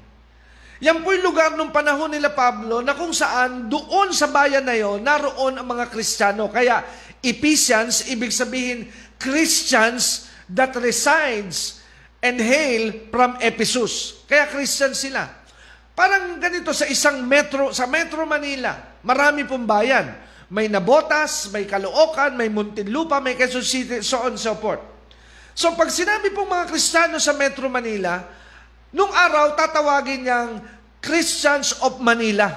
[0.84, 4.76] Yan po yung lugar nung panahon nila Pablo na kung saan doon sa bayan na
[4.76, 6.52] yon naroon ang mga Kristiyano.
[6.52, 6.84] Kaya
[7.24, 8.84] Ephesians, ibig sabihin
[9.16, 11.80] Christians that resides
[12.20, 14.20] and hail from Ephesus.
[14.28, 15.45] Kaya Christian sila.
[15.96, 20.12] Parang ganito sa isang metro, sa Metro Manila, marami pong bayan.
[20.52, 24.84] May Nabotas, may Caloocan, may Muntinlupa, may Quezon City, so on so forth.
[25.56, 28.20] So pag sinabi pong mga Kristiyano sa Metro Manila,
[28.92, 30.52] nung araw tatawagin niyang
[31.00, 32.52] Christians of Manila.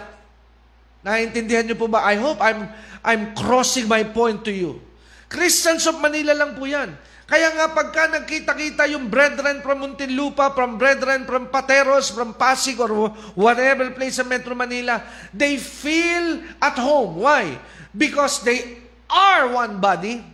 [1.00, 2.04] Naiintindihan niyo po ba?
[2.04, 2.68] I hope I'm,
[3.08, 4.84] I'm crossing my point to you.
[5.32, 6.92] Christians of Manila lang po yan.
[7.30, 13.14] Kaya nga pagka nagkita-kita yung brethren from Muntinlupa, from brethren from Pateros, from Pasig, or
[13.38, 14.98] whatever place sa Metro Manila,
[15.30, 17.22] they feel at home.
[17.22, 17.54] Why?
[17.94, 20.26] Because they are one body.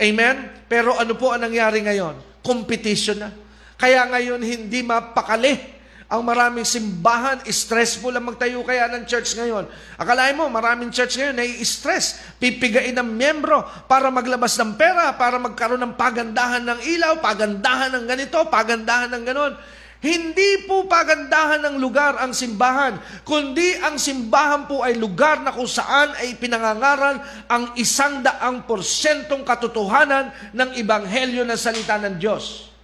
[0.00, 0.48] Amen?
[0.64, 2.40] Pero ano po ang nangyari ngayon?
[2.40, 3.30] Competition na.
[3.76, 5.75] Kaya ngayon hindi mapakali
[6.06, 9.66] ang maraming simbahan, stressful ang magtayo kaya ng church ngayon.
[9.98, 12.22] Akalain mo, maraming church ngayon nai-stress.
[12.38, 18.04] Pipigain ng miyembro para maglabas ng pera, para magkaroon ng pagandahan ng ilaw, pagandahan ng
[18.06, 19.54] ganito, pagandahan ng ganon.
[19.98, 25.66] Hindi po pagandahan ng lugar ang simbahan, kundi ang simbahan po ay lugar na kung
[25.66, 27.18] saan ay pinangangaral
[27.50, 32.75] ang isang daang porsyentong katotohanan ng ibanghelyo ng salita ng Diyos.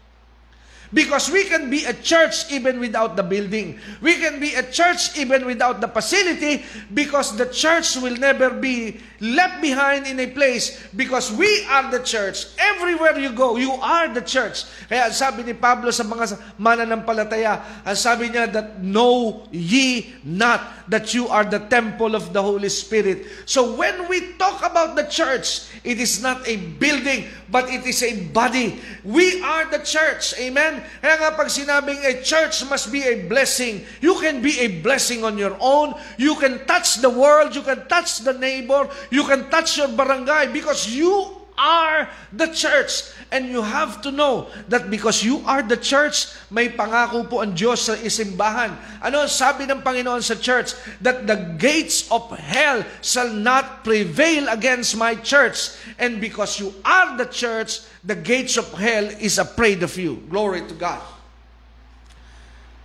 [0.92, 3.80] Because we can be a church even without the building.
[4.00, 9.00] We can be a church even without the facility because the church will never be
[9.22, 12.50] left behind in a place because we are the church.
[12.58, 14.66] Everywhere you go, you are the church.
[14.90, 21.14] Kaya sabi ni Pablo sa mga mananampalataya, ang sabi niya that know ye not that
[21.14, 23.30] you are the temple of the Holy Spirit.
[23.46, 28.02] So when we talk about the church, it is not a building, but it is
[28.02, 28.82] a body.
[29.06, 30.34] We are the church.
[30.34, 30.82] Amen?
[30.98, 35.22] Kaya nga pag sinabing a church must be a blessing, you can be a blessing
[35.22, 35.94] on your own.
[36.18, 40.48] You can touch the world, you can touch the neighbor, you can touch your barangay
[40.56, 43.12] because you are the church.
[43.28, 47.52] And you have to know that because you are the church, may pangako po ang
[47.52, 48.72] Diyos sa isimbahan.
[49.04, 50.76] Ano sabi ng Panginoon sa church?
[51.04, 55.76] That the gates of hell shall not prevail against my church.
[55.96, 60.24] And because you are the church, the gates of hell is afraid of you.
[60.28, 61.04] Glory to God.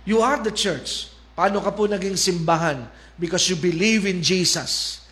[0.08, 1.12] You are the church.
[1.36, 2.88] Paano ka po naging simbahan?
[3.20, 5.04] Because you believe in Jesus.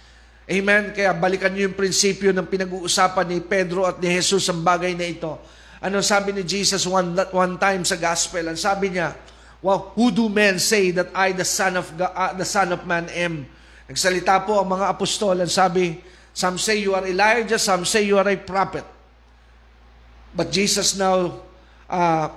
[0.46, 0.94] Amen?
[0.94, 5.10] Kaya balikan niyo yung prinsipyo ng pinag-uusapan ni Pedro at ni Jesus ang bagay na
[5.10, 5.34] ito.
[5.82, 8.46] Ano sabi ni Jesus one, one time sa gospel?
[8.46, 9.10] Ang sabi niya,
[9.58, 12.86] well, who do men say that I, the Son of, God, uh, the Son of
[12.86, 13.42] Man, am?
[13.90, 15.34] Nagsalita po ang mga apostol.
[15.42, 15.98] Ang sabi,
[16.30, 18.86] some say you are Elijah, some say you are a prophet.
[20.30, 21.42] But Jesus now
[21.90, 22.30] uh,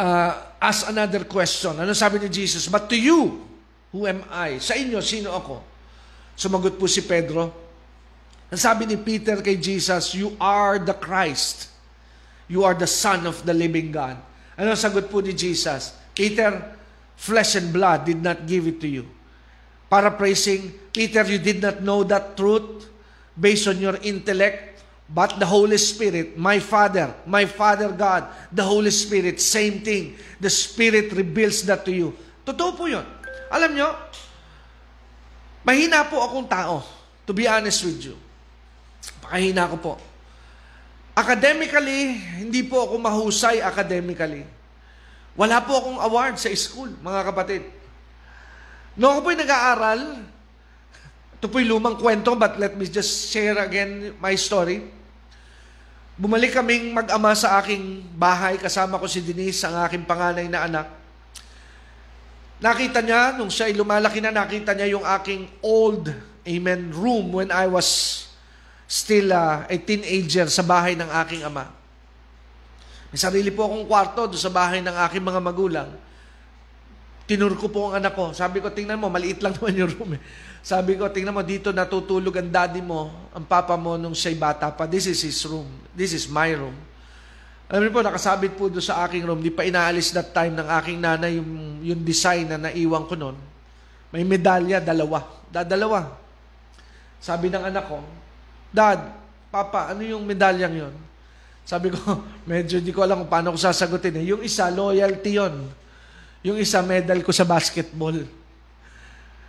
[0.00, 1.76] uh, asks another question.
[1.76, 2.64] Ano sabi ni Jesus?
[2.72, 3.44] But to you,
[3.92, 4.56] who am I?
[4.56, 5.73] Sa inyo, sino ako?
[6.34, 7.50] Sumagot po si Pedro.
[8.50, 11.70] Ang sabi ni Peter kay Jesus, You are the Christ.
[12.46, 14.20] You are the Son of the living God.
[14.54, 15.96] Ano sagot po ni Jesus?
[16.14, 16.62] Peter,
[17.18, 19.04] flesh and blood did not give it to you.
[19.90, 22.86] Paraphrasing, Peter, you did not know that truth
[23.38, 28.90] based on your intellect, but the Holy Spirit, my Father, my Father God, the Holy
[28.90, 30.16] Spirit, same thing.
[30.40, 32.14] The Spirit reveals that to you.
[32.46, 33.04] Totoo po yun.
[33.50, 33.88] Alam nyo,
[35.64, 36.84] Mahina po akong tao,
[37.24, 38.16] to be honest with you.
[39.24, 39.92] Pakahina ko po.
[41.16, 44.44] Academically, hindi po ako mahusay academically.
[45.32, 47.62] Wala po akong award sa school, mga kapatid.
[48.94, 50.00] Noong ako po'y nag-aaral,
[51.40, 54.84] ito po'y lumang kwento, but let me just share again my story.
[56.14, 60.86] Bumalik kaming mag-ama sa aking bahay, kasama ko si Denise, ang aking panganay na anak.
[62.62, 66.10] Nakita niya, nung siya ay lumalaki na, nakita niya yung aking old,
[66.46, 67.86] amen, room when I was
[68.86, 71.66] still uh, a teenager sa bahay ng aking ama.
[73.10, 75.90] May sarili po akong kwarto doon sa bahay ng aking mga magulang.
[77.24, 78.36] Tinur ko po ang anak ko.
[78.36, 80.22] Sabi ko, tingnan mo, maliit lang naman yung room eh.
[80.60, 84.68] Sabi ko, tingnan mo, dito natutulog ang daddy mo, ang papa mo nung siya'y bata
[84.70, 84.84] pa.
[84.84, 85.66] This is his room.
[85.96, 86.76] This is my room.
[87.64, 89.40] Alam niyo po, nakasabit po doon sa aking room.
[89.40, 93.36] Di pa inaalis that time ng aking nanay yung, yung design na naiwan ko noon.
[94.12, 95.24] May medalya, dalawa.
[95.48, 96.12] Dadalawa.
[97.24, 98.04] Sabi ng anak ko,
[98.68, 99.00] Dad,
[99.48, 100.94] Papa, ano yung medalyang yon?
[101.64, 101.96] Sabi ko,
[102.50, 104.20] medyo di ko alam kung paano ko sasagutin.
[104.20, 104.28] Eh.
[104.28, 105.54] Yung isa, loyalty yon.
[106.44, 108.18] Yung isa, medal ko sa basketball.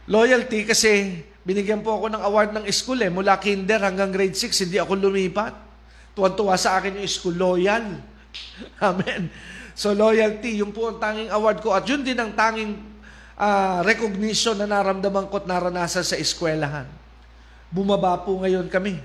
[0.07, 3.11] Loyalty kasi binigyan po ako ng award ng school eh.
[3.11, 5.64] Mula kinder hanggang grade 6, hindi ako lumipat.
[6.15, 7.83] Tuwan-tuwa sa akin yung school, loyal.
[8.79, 9.27] Amen.
[9.75, 11.75] So loyalty, yung po ang tanging award ko.
[11.75, 12.79] At yun din ang tanging
[13.35, 16.87] uh, recognition na naramdaman ko at naranasan sa eskwelahan.
[17.67, 18.95] Bumaba po ngayon kami.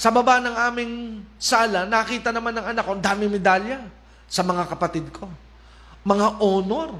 [0.00, 0.92] Sa baba ng aming
[1.36, 3.84] sala, nakita naman ng anak ko, ang daming medalya
[4.24, 5.28] sa mga kapatid ko.
[6.08, 6.96] Mga honor.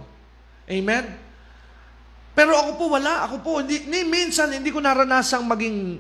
[0.68, 1.04] Amen?
[2.36, 3.24] Pero ako po wala.
[3.24, 5.96] Ako po, hindi, ni, minsan hindi ko naranasang maging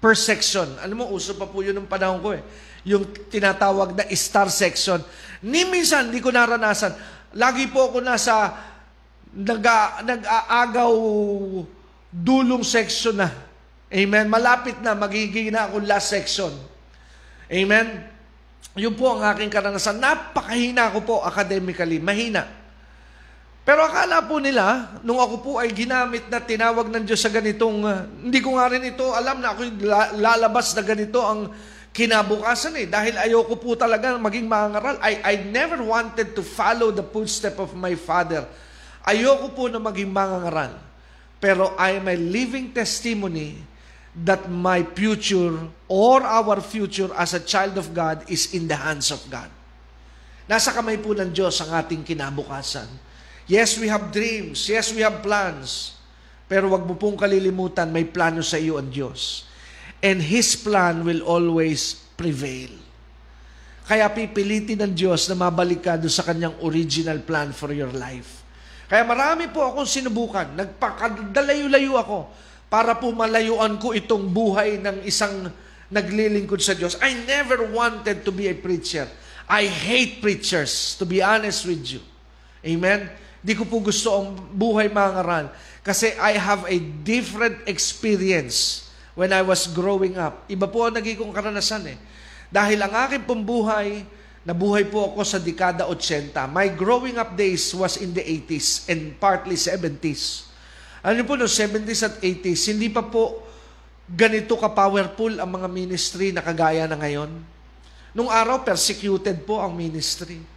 [0.00, 0.68] per section.
[0.80, 2.42] Alam mo, uso pa po yun ng panahon ko eh.
[2.86, 5.02] Yung tinatawag na star section.
[5.42, 6.94] Ni minsan, hindi ko naranasan.
[7.36, 8.54] Lagi po ako nasa
[9.34, 10.94] nag- nag-aagaw
[12.12, 13.28] dulong section na.
[13.92, 14.26] Amen.
[14.26, 16.50] Malapit na, magiging na ako last section.
[17.46, 18.02] Amen.
[18.76, 19.96] Yun po ang aking karanasan.
[19.96, 21.96] Napakahina ko po academically.
[22.02, 22.65] Mahina.
[23.66, 27.82] Pero akala po nila, nung ako po ay ginamit na tinawag ng Diyos sa ganitong,
[27.82, 29.82] uh, hindi ko nga rin ito alam na ako
[30.14, 31.50] lalabas na ganito ang
[31.90, 32.86] kinabukasan eh.
[32.86, 35.02] Dahil ayoko po talaga maging mangaral.
[35.02, 38.46] I, I never wanted to follow the footstep of my father.
[39.02, 40.78] Ayoko po na maging mangangaral.
[41.42, 43.58] Pero I am a living testimony
[44.14, 45.58] that my future
[45.90, 49.50] or our future as a child of God is in the hands of God.
[50.46, 53.05] Nasa kamay po ng Diyos ang ating kinabukasan.
[53.46, 54.66] Yes, we have dreams.
[54.66, 55.94] Yes, we have plans.
[56.50, 59.46] Pero wag mo pong kalilimutan, may plano sa iyo ang Diyos.
[60.02, 62.74] And His plan will always prevail.
[63.86, 68.42] Kaya pipilitin ng Diyos na mabalik ka doon sa kanyang original plan for your life.
[68.90, 70.58] Kaya marami po akong sinubukan.
[70.58, 72.18] Nagpakadalayo-layo ako
[72.66, 75.50] para po malayuan ko itong buhay ng isang
[75.86, 76.98] naglilingkod sa Diyos.
[76.98, 79.06] I never wanted to be a preacher.
[79.46, 82.02] I hate preachers, to be honest with you.
[82.66, 83.06] Amen?
[83.46, 85.46] Di ko po gusto ang buhay mga ngaral.
[85.86, 90.42] Kasi I have a different experience when I was growing up.
[90.50, 91.98] Iba po ang naging kong karanasan eh.
[92.50, 94.02] Dahil ang aking pong buhay,
[94.42, 96.34] nabuhay po ako sa dekada 80.
[96.50, 100.50] My growing up days was in the 80s and partly 70s.
[101.06, 103.46] Ano po, no 70s at 80s, hindi pa po
[104.10, 107.30] ganito ka-powerful ang mga ministry na kagaya na ngayon.
[108.10, 110.55] Nung araw, persecuted po ang ministry.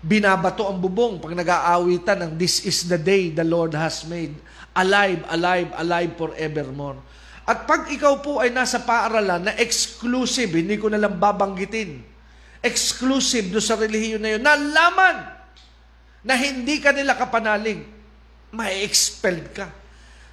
[0.00, 4.32] Binabato ang bubong pag nag-aawitan ng This is the day the Lord has made.
[4.72, 6.96] Alive, alive, alive forevermore.
[7.44, 12.00] At pag ikaw po ay nasa paaralan na exclusive, hindi ko na lang babanggitin,
[12.64, 15.16] exclusive do sa relihiyon na yun, nalaman
[16.24, 17.84] na hindi ka nila kapanalig,
[18.52, 19.66] ma-expelled ka.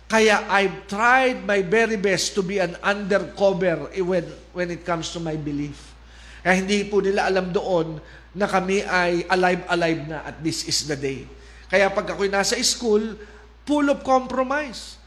[0.07, 4.23] Kaya I've tried my very best to be an undercover when,
[4.55, 5.95] when it comes to my belief.
[6.39, 7.99] Kaya hindi po nila alam doon
[8.37, 11.25] na kami ay alive-alive na at this is the day.
[11.65, 13.17] Kaya pag ako'y nasa school,
[13.65, 15.01] full of compromise.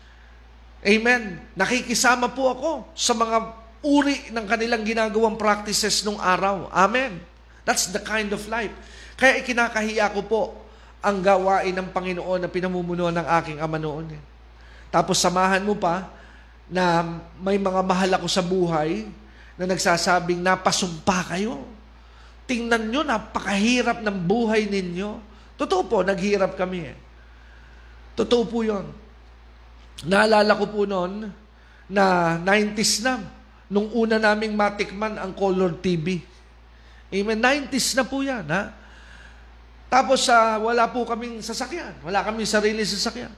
[0.82, 1.38] Amen.
[1.54, 3.38] Nakikisama po ako sa mga
[3.86, 6.66] uri ng kanilang ginagawang practices nung araw.
[6.74, 7.22] Amen.
[7.62, 8.74] That's the kind of life.
[9.14, 10.42] Kaya ikinakahiya ko po
[11.00, 14.10] ang gawain ng Panginoon na pinamumunuan ng aking ama noon.
[14.90, 16.10] Tapos samahan mo pa
[16.68, 19.08] na may mga mahal ako sa buhay
[19.56, 21.64] na nagsasabing napasumpa kayo.
[22.50, 25.22] Tingnan nyo, napakahirap ng buhay ninyo.
[25.54, 26.98] Totoo po, naghirap kami eh.
[28.18, 28.90] Totoo po yon.
[30.02, 31.30] Naalala ko po noon
[31.86, 33.22] na 90s na,
[33.70, 36.18] nung una naming matikman ang color TV.
[37.14, 38.74] Amen, 90s na po yan, ha?
[39.86, 42.02] Tapos uh, wala po kaming sasakyan.
[42.02, 43.30] Wala kaming sarili sasakyan.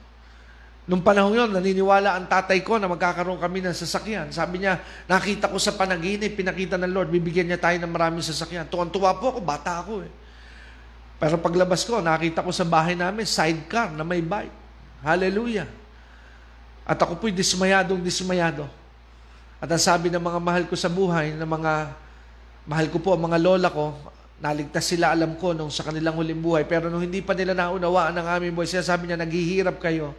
[0.83, 4.27] Nung panahon yon, naniniwala ang tatay ko na magkakaroon kami ng sasakyan.
[4.35, 8.67] Sabi niya, nakita ko sa panaginip, pinakita ng Lord, bibigyan niya tayo ng maraming sasakyan.
[8.67, 10.11] Tuwan-tuwa po ako, bata ako eh.
[11.23, 14.51] Pero paglabas ko, nakita ko sa bahay namin, sidecar na may bike.
[14.99, 15.71] Hallelujah.
[16.83, 18.67] At ako po'y dismayadong dismayado.
[19.63, 21.95] At ang sabi ng mga mahal ko sa buhay, ng mga
[22.67, 23.95] mahal ko po, ang mga lola ko,
[24.43, 26.67] Naligtas sila, alam ko, nung sa kanilang huling buhay.
[26.67, 30.11] Pero nung hindi pa nila naunawaan ng aming buhay, sabi niya, naghihirap kayo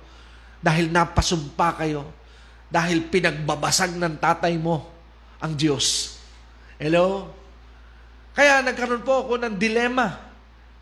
[0.64, 2.08] dahil napasumpa kayo.
[2.72, 4.88] Dahil pinagbabasag ng tatay mo
[5.36, 6.16] ang Diyos.
[6.80, 7.28] Hello?
[8.32, 10.16] Kaya nagkaroon po ako ng dilema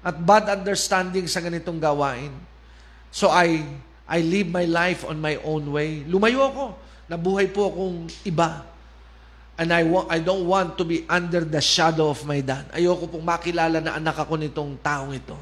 [0.06, 2.30] at bad understanding sa ganitong gawain.
[3.10, 3.66] So I
[4.06, 6.06] I live my life on my own way.
[6.06, 6.64] Lumayo ako.
[7.10, 8.64] Nabuhay po akong iba.
[9.58, 12.72] And I, wa- I don't want to be under the shadow of my dad.
[12.72, 15.36] Ayoko pong makilala na anak ako nitong taong ito.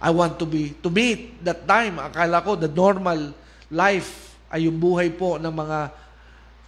[0.00, 3.36] I want to be, to meet that time, akala ko the normal
[3.70, 5.78] life ay yung buhay po ng mga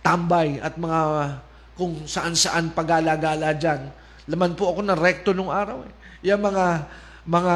[0.03, 1.01] tambay at mga
[1.75, 3.91] kung saan-saan pagala-gala dyan.
[4.31, 5.83] Laman po ako ng recto nung araw.
[5.83, 5.93] Eh.
[6.31, 6.87] Yung mga
[7.23, 7.55] mga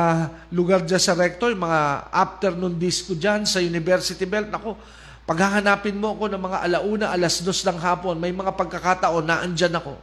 [0.54, 4.78] lugar dyan sa recto, yung mga afternoon disco dyan sa University Belt, ako,
[5.26, 9.74] Paghahanapin mo ako ng mga alauna, alas dos ng hapon, may mga pagkakataon na andyan
[9.74, 9.98] ako.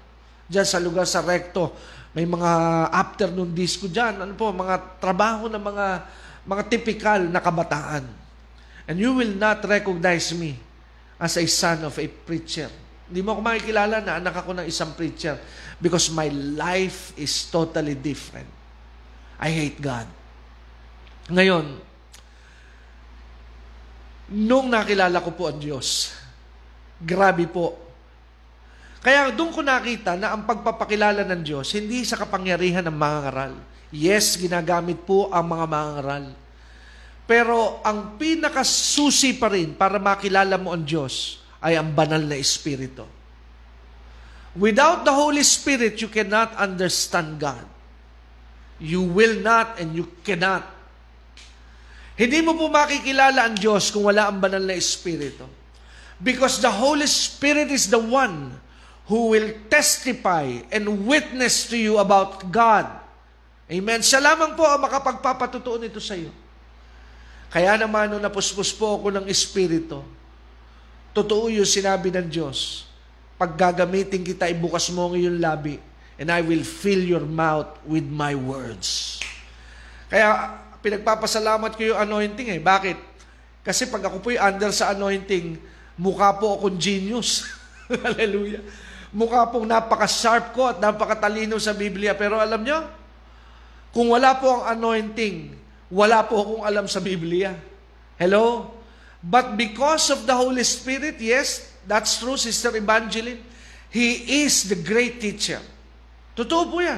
[0.51, 1.71] Diyan sa lugar sa recto,
[2.11, 2.51] may mga
[2.91, 4.19] afternoon disco dyan.
[4.19, 5.85] Ano po, mga trabaho ng mga,
[6.43, 8.03] mga typical na kabataan.
[8.87, 10.59] And you will not recognize me
[11.19, 12.67] as a son of a preacher.
[13.07, 15.39] Hindi mo ako makikilala na anak ako ng isang preacher
[15.79, 16.27] because my
[16.57, 18.47] life is totally different.
[19.39, 20.07] I hate God.
[21.31, 21.93] Ngayon,
[24.33, 26.15] Nung nakilala ko po ang Diyos,
[26.97, 27.77] grabe po.
[29.03, 33.53] Kaya doon ko nakita na ang pagpapakilala ng Diyos, hindi sa kapangyarihan ng mga ngaral.
[33.93, 36.25] Yes, ginagamit po ang mga mga ngaral.
[37.23, 43.07] Pero ang pinakasusi pa rin para makilala mo ang Diyos ay ang banal na Espiritu.
[44.53, 47.63] Without the Holy Spirit, you cannot understand God.
[48.77, 50.73] You will not and you cannot
[52.13, 55.49] hindi mo po makikilala ang Diyos kung wala ang banal na Espiritu.
[56.21, 58.53] Because the Holy Spirit is the one
[59.09, 62.85] who will testify and witness to you about God.
[63.65, 64.05] Amen.
[64.05, 66.29] Siya lamang po ang makapagpapatutuo nito sa iyo.
[67.53, 70.01] Kaya naman nung napuspos po ako ng Espiritu,
[71.13, 72.89] totoo yung sinabi ng Diyos,
[73.37, 75.77] pag gagamitin kita, ibukas mo ang iyong labi,
[76.17, 79.21] and I will fill your mouth with my words.
[80.09, 82.61] Kaya pinagpapasalamat ko yung anointing eh.
[82.61, 82.97] Bakit?
[83.61, 85.61] Kasi pag ako po'y under sa anointing,
[85.93, 87.45] mukha po akong genius.
[88.03, 88.65] Hallelujah.
[89.13, 92.17] Mukha pong napaka-sharp ko at napakatalino sa Biblia.
[92.17, 92.81] Pero alam nyo,
[93.93, 95.62] kung wala po ang anointing,
[95.93, 97.53] wala po akong alam sa Biblia.
[98.17, 98.73] Hello?
[99.21, 103.39] But because of the Holy Spirit, yes, that's true, Sister Evangeline,
[103.93, 105.61] He is the great teacher.
[106.33, 106.97] Totoo po yan.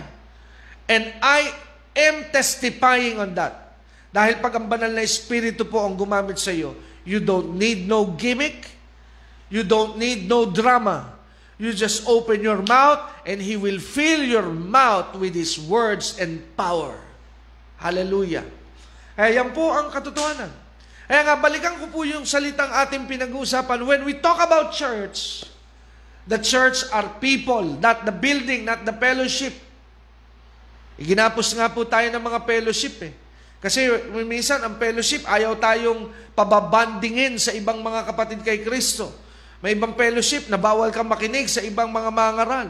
[0.88, 1.52] And I
[1.92, 3.76] am testifying on that.
[4.16, 6.72] Dahil pag ang banal na Espiritu po ang gumamit sa iyo,
[7.04, 8.72] you don't need no gimmick,
[9.52, 11.12] you don't need no drama.
[11.60, 16.40] You just open your mouth and He will fill your mouth with His words and
[16.56, 16.96] power.
[17.76, 18.48] Hallelujah.
[19.16, 20.52] Kaya yan po ang katotohanan.
[21.08, 23.80] Kaya nga, balikan ko po yung salitang ating pinag-uusapan.
[23.88, 25.48] When we talk about church,
[26.28, 29.56] the church are people, not the building, not the fellowship.
[31.00, 33.14] Iginapos nga po tayo ng mga fellowship eh.
[33.62, 33.88] Kasi
[34.26, 39.10] minsan ang fellowship, ayaw tayong pababandingin sa ibang mga kapatid kay Kristo.
[39.64, 42.68] May ibang fellowship na bawal kang makinig sa ibang mga mangaral.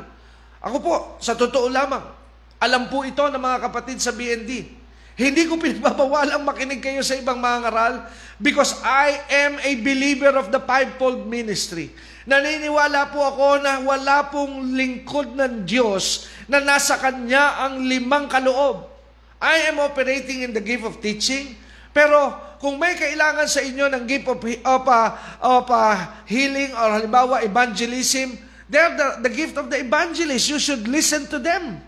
[0.61, 2.03] Ako po, sa totoo lamang,
[2.61, 4.84] alam po ito ng mga kapatid sa BND.
[5.15, 7.95] Hindi ko pinagbabawalang makinig kayo sa ibang mga ngaral
[8.35, 9.15] because I
[9.47, 11.95] am a believer of the fivefold ministry.
[12.27, 18.91] Naniniwala po ako na wala pong lingkod ng Diyos na nasa Kanya ang limang kaloob.
[19.39, 21.55] I am operating in the gift of teaching,
[21.95, 25.09] pero kung may kailangan sa inyo ng gift of, of, uh,
[25.39, 25.95] of uh,
[26.27, 28.35] healing or halimbawa evangelism,
[28.67, 30.51] they're the, the gift of the evangelist.
[30.51, 31.79] You should listen to them.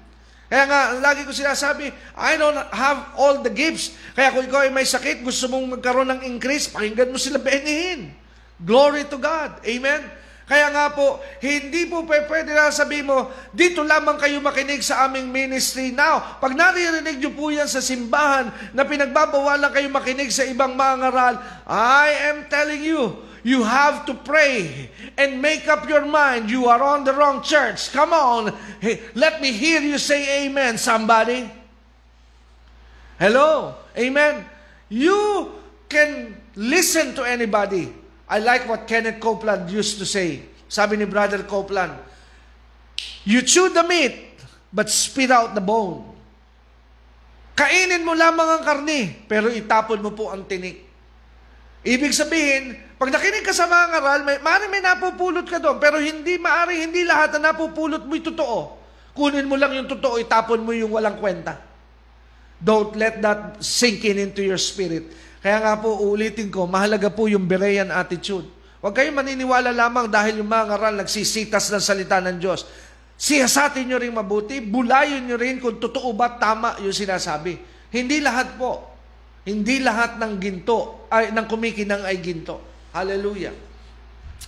[0.48, 3.91] Kaya nga, lagi ko sinasabi, I don't have all the gifts.
[4.16, 8.16] Kaya kung ikaw ay may sakit, gusto mong magkaroon ng increase, pakinggan mo sila benihin.
[8.56, 9.60] Glory to God.
[9.68, 10.08] Amen?
[10.48, 15.28] Kaya nga po, hindi po pwede na sabihin mo, dito lamang kayo makinig sa aming
[15.28, 16.39] ministry now.
[16.39, 21.36] Pag naririnig nyo po yan sa simbahan na pinagbabawalan kayo makinig sa ibang mga ngaral,
[21.68, 26.52] I am telling you, You have to pray and make up your mind.
[26.52, 27.95] You are on the wrong church.
[27.95, 28.52] Come on.
[28.84, 31.48] Hey, let me hear you say amen, somebody.
[33.16, 33.80] Hello.
[33.95, 34.43] Amen.
[34.91, 35.56] You
[35.88, 37.88] can listen to anybody.
[38.28, 40.43] I like what Kenneth Copeland used to say.
[40.68, 41.95] Sabi ni Brother Copeland,
[43.24, 44.43] You chew the meat,
[44.76, 46.04] but spit out the bone.
[47.56, 50.87] Kainin mo lamang ang karni, pero itapon mo po ang tinik.
[51.86, 56.02] Ibig sabihin, pag nakinig ka sa mga ngaral, may, maaaring may napupulot ka doon, pero
[56.02, 58.74] hindi maari, hindi lahat na napupulot mo'y totoo.
[59.14, 61.62] Kunin mo lang yung totoo, itapon mo yung walang kwenta.
[62.58, 65.14] Don't let that sink in into your spirit.
[65.46, 68.50] Kaya nga po, uulitin ko, mahalaga po yung Berean attitude.
[68.82, 72.66] Huwag kayong maniniwala lamang dahil yung mga ngaral nagsisitas ng salita ng Diyos.
[73.18, 77.58] Siyasatin nyo rin mabuti, bulayin nyo rin kung totoo ba tama yung sinasabi.
[77.94, 78.97] Hindi lahat po.
[79.48, 82.60] Hindi lahat ng ginto, ay, ng kumikinang ay ginto.
[82.91, 83.56] Hallelujah.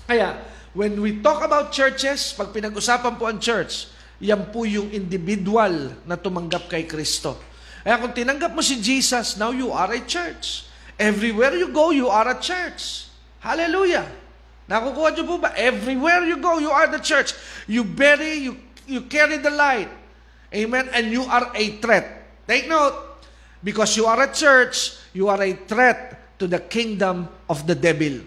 [0.04, 0.44] Kaya,
[0.76, 3.88] when we talk about churches, pag pinag-usapan po ang church,
[4.20, 7.40] yan po yung individual na tumanggap kay Kristo.
[7.80, 10.68] Kaya kung tinanggap mo si Jesus, now you are a church.
[11.00, 13.08] Everywhere you go, you are a church.
[13.40, 14.04] Hallelujah.
[14.68, 15.56] Nakukuha niyo po ba?
[15.56, 17.32] Everywhere you go, you are the church.
[17.72, 19.88] You bury, you, you carry the light.
[20.52, 20.92] Amen?
[20.92, 22.06] And you are a threat.
[22.44, 23.09] Take note,
[23.60, 28.24] Because you are a church, you are a threat to the kingdom of the devil.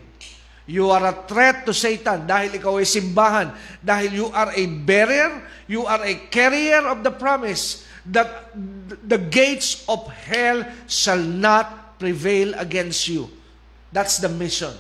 [0.69, 3.51] You are a threat to Satan dahil ikaw ay simbahan.
[3.83, 8.55] Dahil you are a bearer, you are a carrier of the promise that
[9.07, 13.31] the gates of hell shall not prevail against you.
[13.91, 14.75] That's the mission.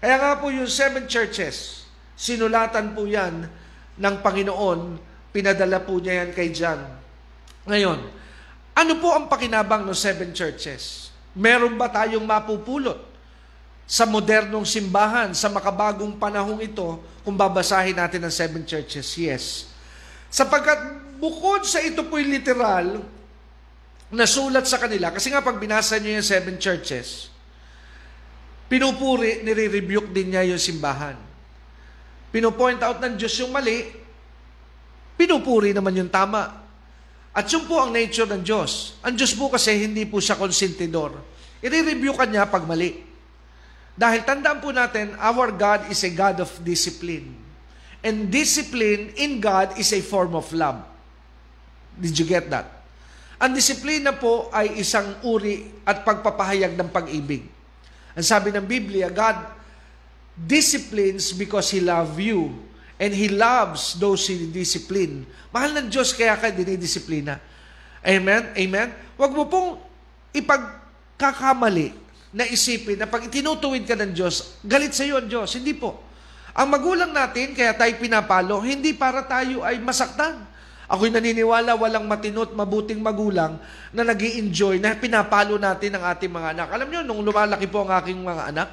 [0.00, 1.84] Kaya nga po yung seven churches,
[2.16, 3.44] sinulatan po yan
[4.00, 4.96] ng Panginoon,
[5.28, 6.80] pinadala po niya yan kay John.
[7.68, 8.19] Ngayon,
[8.80, 11.12] ano po ang pakinabang ng seven churches?
[11.36, 12.96] Meron ba tayong mapupulot
[13.84, 19.04] sa modernong simbahan, sa makabagong panahong ito, kung babasahin natin ang seven churches?
[19.20, 19.68] Yes.
[20.32, 23.04] Sapagkat bukod sa ito po'y literal,
[24.08, 27.28] nasulat sa kanila, kasi nga pag binasa niyo yung seven churches,
[28.70, 31.18] pinupuri, nire-rebuke din niya yung simbahan.
[32.30, 33.90] Pinupoint out ng Diyos yung mali,
[35.18, 36.59] pinupuri naman yung tama.
[37.30, 38.98] At yun po ang nature ng Diyos.
[39.06, 41.14] Ang Diyos po kasi hindi po siya konsentidor.
[41.62, 43.06] I-review ka niya pag mali.
[43.94, 47.36] Dahil tandaan po natin, our God is a God of discipline.
[48.00, 50.80] And discipline in God is a form of love.
[52.00, 52.80] Did you get that?
[53.40, 57.44] Ang disiplina po ay isang uri at pagpapahayag ng pag-ibig.
[58.12, 59.36] Ang sabi ng Biblia, God
[60.36, 62.52] disciplines because He love you.
[63.00, 65.24] And He loves those He discipline.
[65.48, 67.40] Mahal ng Diyos kaya ka dinidisiplina.
[68.04, 68.52] Amen?
[68.52, 68.88] Amen?
[69.16, 69.80] Huwag mo pong
[70.36, 71.96] ipagkakamali
[72.30, 75.50] na isipin na pag tinutuwid ka ng Diyos, galit sa iyo ang Diyos.
[75.56, 75.98] Hindi po.
[76.54, 80.46] Ang magulang natin, kaya tayo pinapalo, hindi para tayo ay masaktan.
[80.90, 83.62] Ako'y naniniwala walang matinot, mabuting magulang
[83.94, 86.68] na nag enjoy na pinapalo natin ang ating mga anak.
[86.74, 88.68] Alam niyo, nung lumalaki po ang aking mga anak,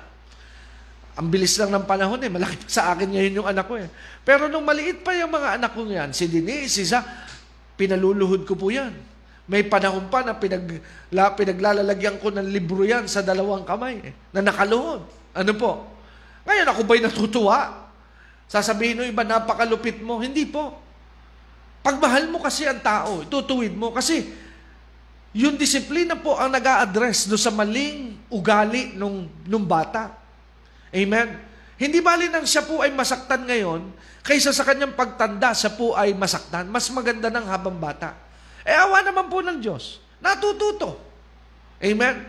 [1.18, 2.30] ang bilis lang ng panahon eh.
[2.30, 3.90] Malaki pa sa akin ngayon yung anak ko eh.
[4.22, 7.04] Pero nung maliit pa yung mga anak ko yan, si Denise, si Zach,
[7.74, 8.94] pinaluluhod ko po yan.
[9.50, 10.78] May panahon pa na pinag,
[11.10, 15.02] la, pinaglalalagyan ko ng libro yan sa dalawang kamay eh, na nakaluhod.
[15.34, 15.90] Ano po?
[16.46, 17.90] Ngayon ako ba'y natutuwa?
[18.46, 20.22] Sasabihin ng iba, napakalupit mo.
[20.22, 20.78] Hindi po.
[21.82, 23.90] Pagmahal mo kasi ang tao, tutuwid mo.
[23.90, 24.22] Kasi
[25.34, 30.27] yung disiplina po ang nag address do sa maling ugali nung, nung bata.
[30.92, 31.38] Amen?
[31.78, 33.94] Hindi bali nang siya po ay masaktan ngayon,
[34.26, 36.66] kaysa sa kanyang pagtanda, siya po ay masaktan.
[36.68, 38.18] Mas maganda ng habang bata.
[38.66, 40.02] Eh, awa naman po ng Diyos.
[40.18, 40.98] Natututo.
[41.78, 42.26] Amen?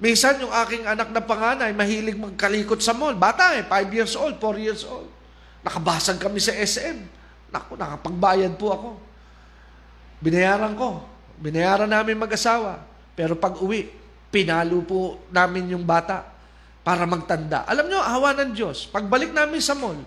[0.00, 3.14] Minsan, yung aking anak na panganay, mahilig magkalikot sa mall.
[3.14, 5.06] Bata eh, 5 years old, 4 years old.
[5.62, 6.98] Nakabasag kami sa SM.
[7.54, 8.90] Naku, nakapagbayad po ako.
[10.18, 11.04] Binayaran ko.
[11.38, 12.82] Binayaran namin mag-asawa.
[13.14, 13.86] Pero pag uwi,
[14.34, 16.33] pinalo po namin yung bata
[16.84, 17.64] para magtanda.
[17.64, 18.86] Alam nyo, awa ng Diyos.
[18.86, 19.98] Pagbalik namin sa mall,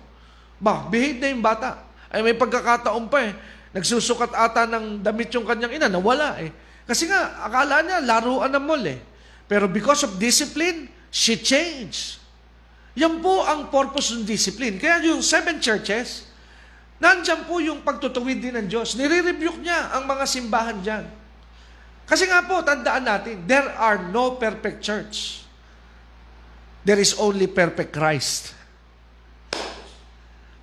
[0.62, 1.84] ba, behave na yung bata.
[2.08, 3.34] Ay may pagkakataon pa eh.
[3.74, 6.54] Nagsusukat ata ng damit yung kanyang ina, nawala eh.
[6.88, 9.02] Kasi nga, akala niya, laruan ng mall eh.
[9.50, 12.22] Pero because of discipline, she changed.
[12.96, 14.80] Yan po ang purpose ng discipline.
[14.80, 16.28] Kaya yung seven churches,
[16.98, 18.98] Nandiyan po yung pagtutuwid din ng Diyos.
[18.98, 21.06] Nire-rebuke niya ang mga simbahan dyan.
[22.10, 25.46] Kasi nga po, tandaan natin, there are no perfect church.
[26.84, 28.58] There is only perfect Christ.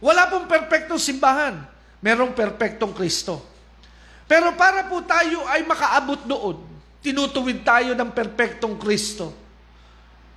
[0.04, 1.64] Wala pong perfectong simbahan.
[2.04, 3.40] Merong perfectong Kristo.
[4.28, 6.60] Pero para po tayo ay makaabot doon,
[7.00, 9.32] tinutuwid tayo ng perfectong Kristo.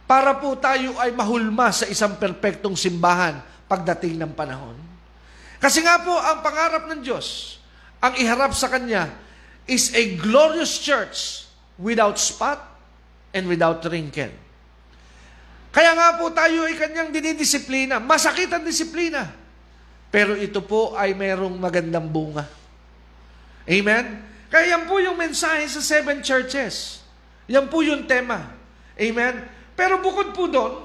[0.07, 4.79] Para po tayo ay mahulma sa isang perfectong simbahan pagdating ng panahon.
[5.59, 7.59] Kasi nga po, ang pangarap ng Diyos,
[7.99, 9.11] ang iharap sa Kanya,
[9.67, 11.43] is a glorious church
[11.75, 12.63] without spot
[13.35, 14.31] and without wrinkle.
[15.77, 18.01] Kaya nga po tayo ay kanyang dinidisiplina.
[18.01, 19.29] Masakit ang disiplina.
[20.09, 22.49] Pero ito po ay mayroong magandang bunga.
[23.69, 24.25] Amen?
[24.49, 27.05] Kaya yan po yung mensahe sa seven churches.
[27.45, 28.57] Yan po yung tema.
[28.97, 29.45] Amen?
[29.77, 30.81] Pero bukod po doon,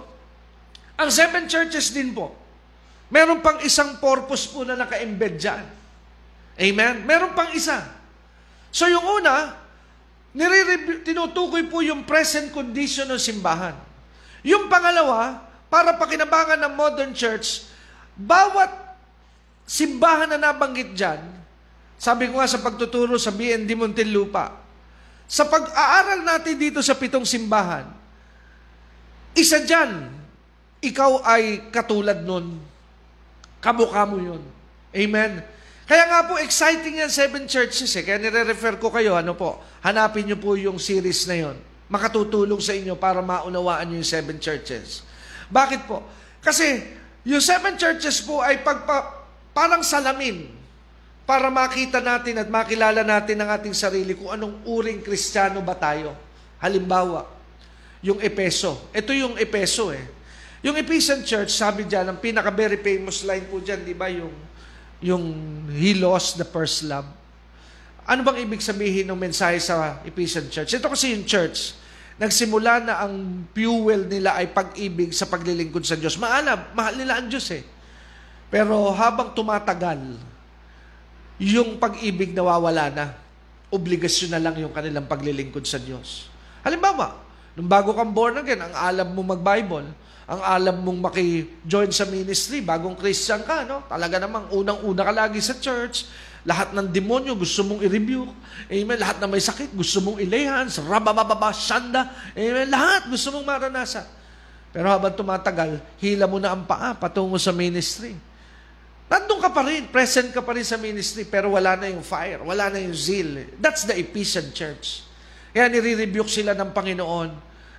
[1.01, 2.43] ang seven churches din po,
[3.12, 5.61] Meron pang isang purpose po na naka-embed dyan.
[6.57, 7.05] Amen?
[7.05, 7.84] Meron pang isa.
[8.72, 9.53] So yung una,
[11.05, 13.76] tinutukoy po yung present condition ng simbahan.
[14.43, 17.64] Yung pangalawa, para pakinabangan ng modern church,
[18.12, 18.68] bawat
[19.64, 21.22] simbahan na nabanggit dyan,
[21.97, 24.53] sabi ko nga sa pagtuturo sa BND Muntinlupa,
[25.24, 27.88] sa pag-aaral natin dito sa pitong simbahan,
[29.32, 30.12] isa dyan,
[30.82, 32.72] ikaw ay katulad nun
[33.62, 34.43] Kamukha mo yun.
[34.90, 35.38] Amen.
[35.86, 38.03] Kaya nga po, exciting yan, seven churches eh.
[38.03, 41.57] Kaya nire-refer ko kayo, ano po, hanapin nyo po yung series na yon.
[41.93, 45.05] Makatutulong sa inyo para maunawaan yung seven churches.
[45.53, 46.01] Bakit po?
[46.40, 46.80] Kasi
[47.28, 50.49] yung seven churches po ay pagpa, parang salamin
[51.28, 56.16] para makita natin at makilala natin ang ating sarili kung anong uring kristyano ba tayo.
[56.59, 57.28] Halimbawa,
[58.01, 58.90] yung Epeso.
[58.90, 60.03] Ito yung Epeso eh.
[60.62, 64.30] Yung Ephesian Church, sabi dyan, ang pinaka very famous line po dyan, di ba, yung,
[65.03, 65.24] yung
[65.74, 67.07] He lost the first love.
[68.07, 70.70] Ano bang ibig sabihin ng mensahe sa Ephesian Church?
[70.70, 71.74] Ito kasi yung church,
[72.20, 76.16] nagsimula na ang fuel nila ay pag-ibig sa paglilingkod sa Diyos.
[76.20, 77.64] Maalam, mahal nila ang Diyos eh.
[78.52, 80.00] Pero habang tumatagal,
[81.40, 83.06] yung pag-ibig nawawala na.
[83.72, 86.28] Obligasyon na lang yung kanilang paglilingkod sa Diyos.
[86.60, 87.16] Halimbawa,
[87.56, 89.88] nung bago kang born again, ang alam mo mag-Bible,
[90.28, 93.82] ang alam mong maki-join sa ministry, bagong Christian ka, no?
[93.88, 96.06] Talaga namang unang-una ka lagi sa church,
[96.43, 98.34] lahat ng demonyo gusto mong i-rebuke.
[98.66, 98.99] Amen.
[98.99, 100.51] Lahat na may sakit gusto mong i-lay
[100.82, 102.11] rabababa, shanda.
[102.34, 102.66] Amen.
[102.66, 104.07] Lahat gusto mong maranasan.
[104.72, 108.16] Pero habang tumatagal, hila mo na ang paa patungo sa ministry.
[109.12, 112.40] Nandun ka pa rin, present ka pa rin sa ministry, pero wala na yung fire,
[112.40, 113.45] wala na yung zeal.
[113.61, 115.05] That's the Ephesian church.
[115.53, 117.30] Kaya nire-rebuke sila ng Panginoon.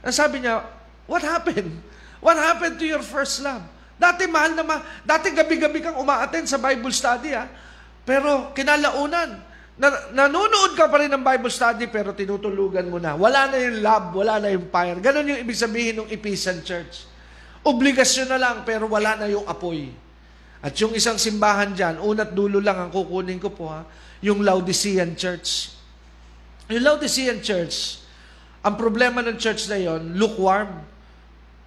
[0.06, 0.62] Ang sabi niya,
[1.10, 1.74] what happened?
[2.22, 3.66] What happened to your first love?
[3.98, 7.50] Dati mahal na ma, dati gabi-gabi kang umaaten sa Bible study ha.
[8.04, 13.18] Pero kinalaunan, Na, nanonood ka pa rin ng Bible study pero tinutulugan mo na.
[13.18, 15.02] Wala na yung love, wala na yung fire.
[15.02, 17.10] Ganon yung ibig sabihin ng Ephesian Church.
[17.66, 19.90] Obligasyon na lang pero wala na yung apoy.
[20.62, 23.82] At yung isang simbahan dyan, unat dulo lang ang kukunin ko po ha,
[24.22, 25.74] yung Laodicean Church.
[26.70, 28.00] Yung Laodicean Church,
[28.62, 30.86] ang problema ng church na yon, lukewarm.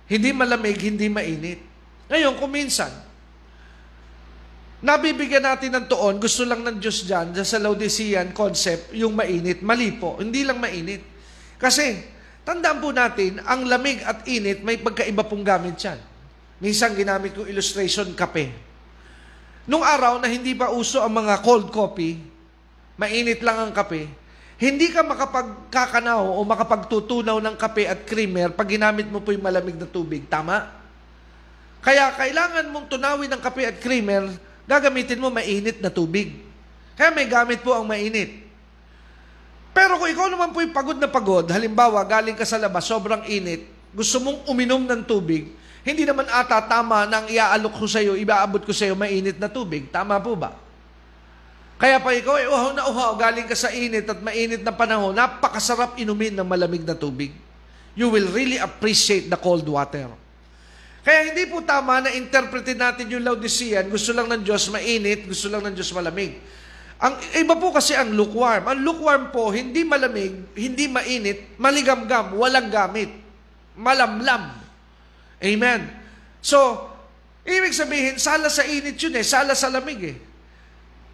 [0.07, 1.61] Hindi malamig, hindi mainit.
[2.07, 2.89] Ngayon, kung minsan,
[4.85, 9.65] nabibigyan natin ng tuon, gusto lang ng Diyos dyan sa Laodicean concept, yung mainit.
[9.65, 11.01] Mali po, hindi lang mainit.
[11.57, 11.97] Kasi,
[12.45, 15.97] tandaan po natin, ang lamig at init, may pagkaiba pong gamit yan.
[16.61, 18.53] Minsan ginamit ko illustration, kape.
[19.67, 22.21] Nung araw na hindi pa uso ang mga cold coffee,
[22.97, 24.09] mainit lang ang kape,
[24.57, 29.77] hindi ka makapagkakanaw o makapagtutunaw ng kape at creamer pag ginamit mo po yung malamig
[29.77, 30.25] na tubig.
[30.33, 30.73] Tama?
[31.85, 34.25] Kaya kailangan mong tunawin ng kape at creamer
[34.67, 36.35] gagamitin mo mainit na tubig.
[36.99, 38.45] Kaya may gamit po ang mainit.
[39.77, 43.23] Pero kung ikaw naman po yung pagod na pagod, halimbawa galing ka sa labas, sobrang
[43.29, 45.53] init, gusto mong uminom ng tubig,
[45.87, 49.47] hindi naman ata tama nang iaalok ko sa iyo, ibaabot ko sa iyo mainit na
[49.47, 49.87] tubig.
[49.93, 50.57] Tama po ba?
[51.77, 55.13] Kaya pa ikaw ay uhaw na uhaw, galing ka sa init at mainit na panahon,
[55.13, 57.37] napakasarap inumin ng malamig na tubig.
[57.93, 60.09] You will really appreciate the cold water.
[61.07, 65.47] Kaya hindi po tama na interpretin natin yung Laodicean, gusto lang ng Diyos mainit, gusto
[65.47, 66.35] lang ng Diyos malamig.
[66.99, 68.67] Ang iba po kasi ang lukewarm.
[68.67, 73.15] Ang lukewarm po, hindi malamig, hindi mainit, maligamgam, walang gamit.
[73.79, 74.51] Malamlam.
[75.39, 75.81] Amen.
[76.43, 76.91] So,
[77.47, 80.17] ibig sabihin, sala sa init yun eh, sala sa lamig eh.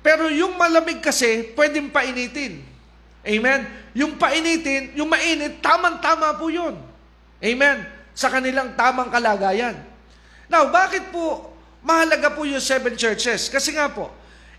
[0.00, 2.64] Pero yung malamig kasi, pwedeng painitin.
[3.28, 3.68] Amen?
[3.92, 6.80] Yung painitin, yung mainit, tamang-tama po yun.
[7.44, 8.01] Amen?
[8.12, 9.76] Sa kanilang tamang kalagayan.
[10.52, 13.48] Now, bakit po mahalaga po yung seven churches?
[13.48, 14.12] Kasi nga po,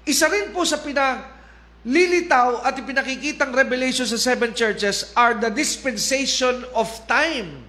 [0.04, 6.90] isa rin po sa pinalilitaw at ipinakikitang revelation sa seven churches are the dispensation of
[7.06, 7.62] time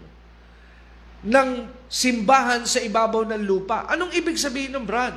[1.24, 1.48] ng
[1.88, 3.88] simbahan sa ibabaw ng lupa.
[3.88, 5.16] Anong ibig sabihin ng Brad?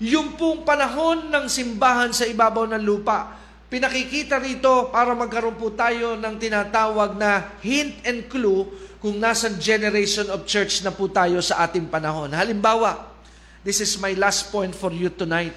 [0.00, 3.36] Yung pong panahon ng simbahan sa ibabaw ng lupa,
[3.68, 8.66] pinakikita rito para magkaroon po tayo ng tinatawag na hint and clue
[9.00, 12.28] kung nasa generation of church na po tayo sa ating panahon.
[12.36, 13.08] Halimbawa,
[13.64, 15.56] this is my last point for you tonight.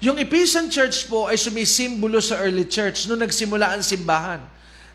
[0.00, 4.40] Yung Ephesian church po ay sumisimbolo sa early church nung nagsimula ang simbahan.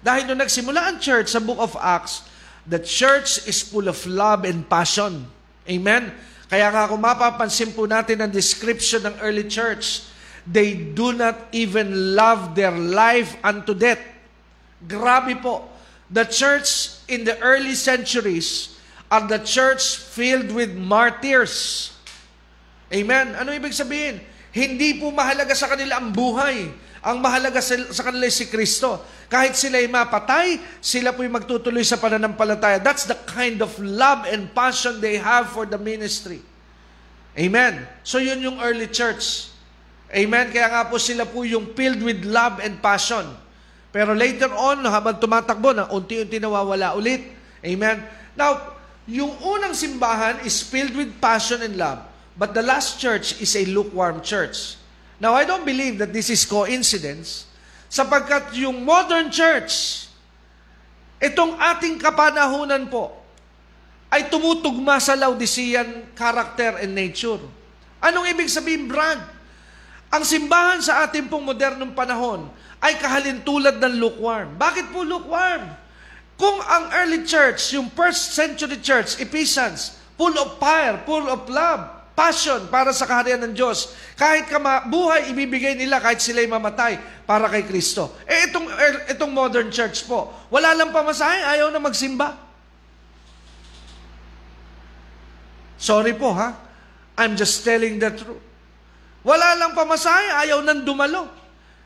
[0.01, 2.25] Dahil nung nagsimula ang church sa book of Acts,
[2.65, 5.29] the church is full of love and passion.
[5.69, 6.09] Amen?
[6.49, 10.07] Kaya nga kung mapapansin po natin ang description ng early church,
[10.49, 14.01] they do not even love their life unto death.
[14.83, 15.72] Grabe po
[16.13, 18.77] the church in the early centuries
[19.09, 21.89] are the church filled with martyrs.
[22.93, 23.33] Amen?
[23.33, 24.21] Ano ibig sabihin?
[24.53, 26.69] Hindi po mahalaga sa kanila ang buhay.
[27.03, 29.01] Ang mahalaga sa, kanila si Kristo.
[29.27, 32.77] Kahit sila ay mapatay, sila po ay magtutuloy sa pananampalataya.
[32.77, 36.45] That's the kind of love and passion they have for the ministry.
[37.33, 37.89] Amen?
[38.05, 39.49] So yun yung early church.
[40.13, 40.53] Amen?
[40.53, 43.25] Kaya nga po sila po yung filled with love and passion.
[43.93, 47.29] Pero later on, habang tumatakbo na, unti-unti nawawala ulit.
[47.61, 48.01] Amen?
[48.33, 48.73] Now,
[49.05, 52.01] yung unang simbahan is filled with passion and love.
[52.33, 54.81] But the last church is a lukewarm church.
[55.21, 57.45] Now, I don't believe that this is coincidence
[57.93, 60.09] sapagkat yung modern church,
[61.21, 63.13] itong ating kapanahunan po,
[64.09, 67.37] ay tumutugma sa Laodicean character and nature.
[68.01, 69.21] Anong ibig sabihin, Brad?
[70.09, 72.49] Ang simbahan sa ating pong modernong panahon
[72.83, 74.59] ay kahalintulad ng lukewarm.
[74.59, 75.71] Bakit po lukewarm?
[76.35, 81.87] Kung ang early church, yung first century church, Ephesians, full of fire, full of love,
[82.13, 83.95] passion para sa kaharian ng Diyos.
[84.19, 84.51] Kahit
[84.91, 88.13] buhay ibibigay nila kahit sila'y mamatay para kay Kristo.
[88.27, 88.67] Eh itong,
[89.09, 92.35] itong modern church po, wala lang pamasahe, ayaw na magsimba.
[95.79, 96.55] Sorry po ha,
[97.15, 98.43] I'm just telling the truth.
[99.23, 101.42] Wala lang pamasahe, ayaw nang dumalo.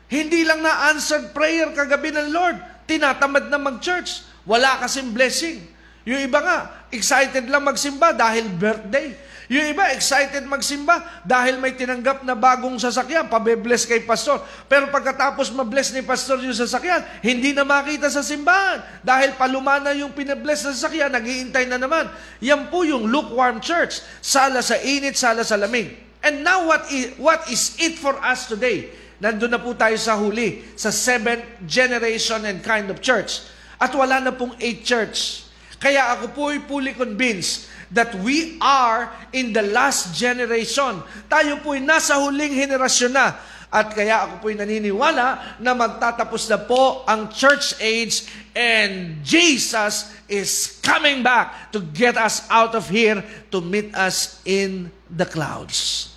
[0.08, 2.56] Hindi lang na answered prayer kagabi ng Lord.
[2.88, 4.24] Tinatamad na mag-church.
[4.48, 5.60] Wala kasing blessing.
[6.08, 9.12] Yung iba nga, excited lang magsimba dahil birthday.
[9.48, 14.40] Yung iba, excited magsimba dahil may tinanggap na bagong sasakyan, pabe-bless kay pastor.
[14.68, 18.80] Pero pagkatapos mabless ni pastor yung sasakyan, hindi na makita sa simbahan.
[19.00, 22.08] Dahil paluma na yung pinabless na sasakyan, naghihintay na naman.
[22.44, 24.04] Yan po yung lukewarm church.
[24.20, 25.92] Sala sa init, sala sa lamig.
[26.20, 28.92] And now what is, what is it for us today?
[29.18, 33.42] Nandun na po tayo sa huli, sa seventh generation and kind of church.
[33.78, 35.42] At wala na pong eight church.
[35.78, 41.02] Kaya ako po ay fully convinced that we are in the last generation.
[41.26, 43.34] Tayo po ay nasa huling henerasyon na.
[43.68, 48.24] At kaya ako po'y naniniwala na magtatapos na po ang church age
[48.56, 53.20] and Jesus is coming back to get us out of here
[53.52, 56.08] to meet us in the clouds.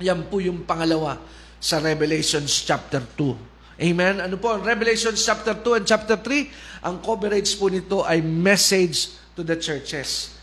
[0.00, 1.20] Yan po yung pangalawa
[1.66, 3.82] sa Revelations chapter 2.
[3.82, 4.22] Amen?
[4.22, 9.42] Ano po, Revelations chapter 2 and chapter 3, ang coverage po nito ay message to
[9.42, 10.38] the churches.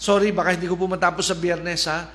[0.00, 2.08] Sorry, baka hindi ko po matapos sa biyernes ha.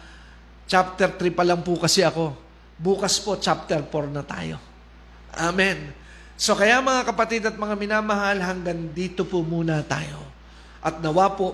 [0.66, 2.34] Chapter 3 pa lang po kasi ako.
[2.74, 4.58] Bukas po, chapter 4 na tayo.
[5.38, 5.93] Amen.
[6.34, 10.26] So kaya mga kapatid at mga minamahal, hanggang dito po muna tayo.
[10.82, 11.54] At nawa po,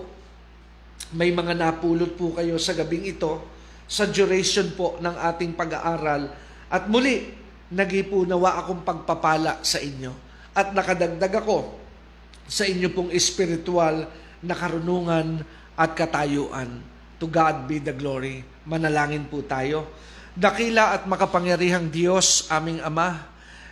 [1.11, 3.43] may mga napulot po kayo sa gabing ito
[3.83, 6.44] sa duration po ng ating pag-aaral.
[6.69, 7.29] At muli,
[7.73, 10.13] nagipo nawa akong pagpapala sa inyo.
[10.55, 11.75] At nakadagdag ako
[12.45, 14.05] sa inyo pong espiritual
[14.45, 15.41] na karunungan
[15.75, 16.81] at katayuan.
[17.17, 18.45] To God be the glory.
[18.67, 19.89] Manalangin po tayo.
[20.35, 23.23] Dakila at makapangyarihang Diyos, aming Ama,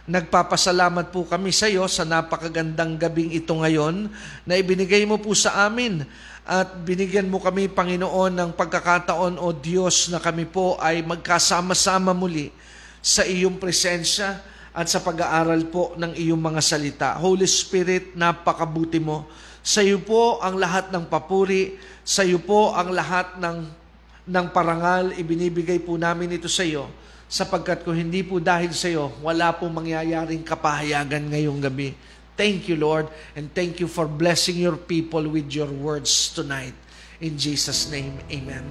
[0.07, 4.11] nagpapasalamat po kami sa iyo sa napakagandang gabing ito ngayon
[4.47, 6.03] na ibinigay mo po sa amin
[6.43, 12.51] at binigyan mo kami, Panginoon, ng pagkakataon o Diyos na kami po ay magkasama-sama muli
[13.03, 14.39] sa iyong presensya
[14.71, 17.09] at sa pag-aaral po ng iyong mga salita.
[17.19, 19.27] Holy Spirit, napakabuti mo.
[19.59, 23.83] Sa iyo po ang lahat ng papuri, sa iyo po ang lahat ng
[24.23, 26.87] ng parangal, ibinibigay po namin ito sa iyo
[27.33, 31.97] sapagkat kung hindi po dahil sa iyo, wala pong mangyayaring kapahayagan ngayong gabi.
[32.37, 36.77] Thank you, Lord, and thank you for blessing your people with your words tonight.
[37.21, 38.65] In Jesus' name, Amen.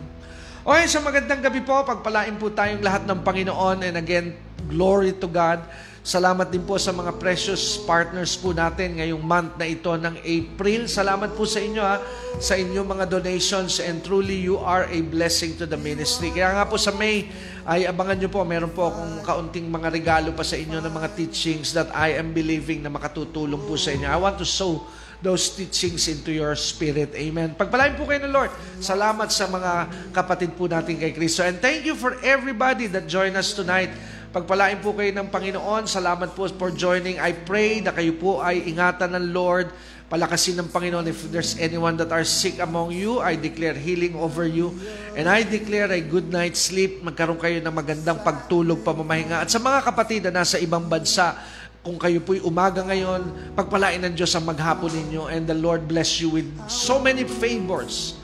[0.63, 4.31] Okay, sa magandang gabi po, pagpalain po tayong lahat ng Panginoon and again,
[4.71, 5.59] glory to God.
[6.07, 10.87] Salamat din po sa mga precious partners po natin ngayong month na ito ng April.
[10.87, 11.99] Salamat po sa inyo ha,
[12.39, 16.31] sa inyong mga donations and truly you are a blessing to the ministry.
[16.31, 17.27] Kaya nga po sa May,
[17.67, 21.19] ay abangan nyo po, meron po akong kaunting mga regalo pa sa inyo ng mga
[21.19, 24.07] teachings that I am believing na makatutulong po sa inyo.
[24.07, 24.87] I want to sow
[25.23, 27.15] those teachings into your spirit.
[27.15, 27.55] Amen.
[27.55, 28.51] Pagpalain po kayo ng Lord.
[28.83, 29.73] Salamat sa mga
[30.11, 31.47] kapatid po natin kay Kristo.
[31.47, 33.95] And thank you for everybody that joined us tonight
[34.33, 35.85] Pagpalain po kayo ng Panginoon.
[35.85, 37.21] Salamat po for joining.
[37.21, 39.69] I pray na kayo po ay ingatan ng Lord.
[40.09, 41.05] Palakasin ng Panginoon.
[41.05, 44.73] If there's anyone that are sick among you, I declare healing over you.
[45.13, 47.05] And I declare a good night's sleep.
[47.05, 49.45] Magkaroon kayo ng magandang pagtulog, pamamahinga.
[49.45, 51.37] At sa mga kapatid na nasa ibang bansa,
[51.83, 56.23] kung kayo po'y umaga ngayon, pagpalain ng Diyos ang maghapon ninyo and the Lord bless
[56.23, 58.15] you with so many favors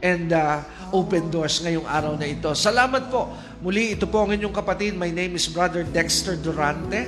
[0.00, 0.64] and uh,
[0.96, 2.48] open doors ngayong araw na ito.
[2.56, 3.28] Salamat po
[3.60, 4.96] Muli, ito po ang inyong kapatid.
[4.96, 7.04] My name is Brother Dexter Durante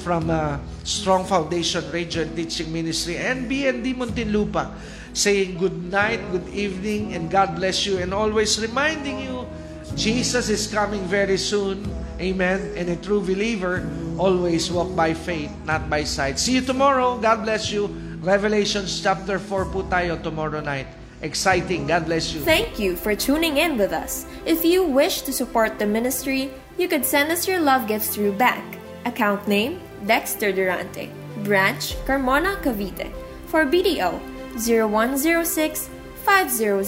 [0.00, 4.72] from uh, Strong Foundation Radio and Teaching Ministry and BND Muntinlupa
[5.12, 9.44] saying good night, good evening, and God bless you and always reminding you
[9.92, 11.84] Jesus is coming very soon.
[12.22, 12.72] Amen.
[12.78, 13.82] And a true believer
[14.16, 16.38] always walk by faith, not by sight.
[16.38, 17.18] See you tomorrow.
[17.18, 17.90] God bless you.
[18.22, 20.86] Revelations chapter 4 po tayo tomorrow night.
[21.22, 21.86] exciting.
[21.86, 22.40] God bless you.
[22.42, 24.26] Thank you for tuning in with us.
[24.44, 28.32] If you wish to support the ministry, you could send us your love gifts through
[28.32, 28.78] bank.
[29.06, 31.10] Account name Dexter Durante,
[31.42, 33.10] Branch Carmona Cavite.
[33.46, 34.20] For BDO
[34.58, 35.88] 0106
[36.24, 36.84] 500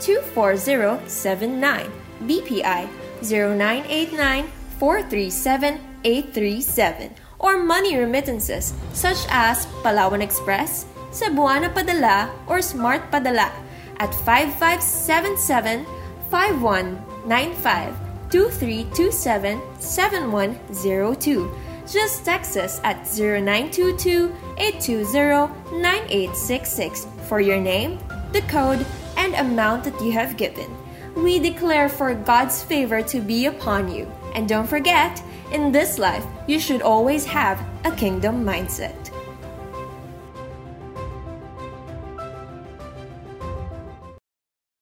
[0.00, 1.90] 24079.
[2.24, 2.88] BPI
[3.22, 7.14] 0989 437 837.
[7.38, 13.50] Or money remittances such as Palawan Express, Cebuana Padala, or Smart Padala
[13.98, 15.86] at 5577
[16.30, 17.94] 5195
[18.30, 21.50] 2327 7102.
[21.86, 25.52] Just text us at 0922 820
[25.82, 27.98] 9866 for your name,
[28.32, 28.84] the code,
[29.16, 30.66] and amount that you have given.
[31.14, 34.10] We declare for God's favor to be upon you.
[34.34, 35.22] And don't forget,
[35.52, 39.13] in this life, you should always have a kingdom mindset.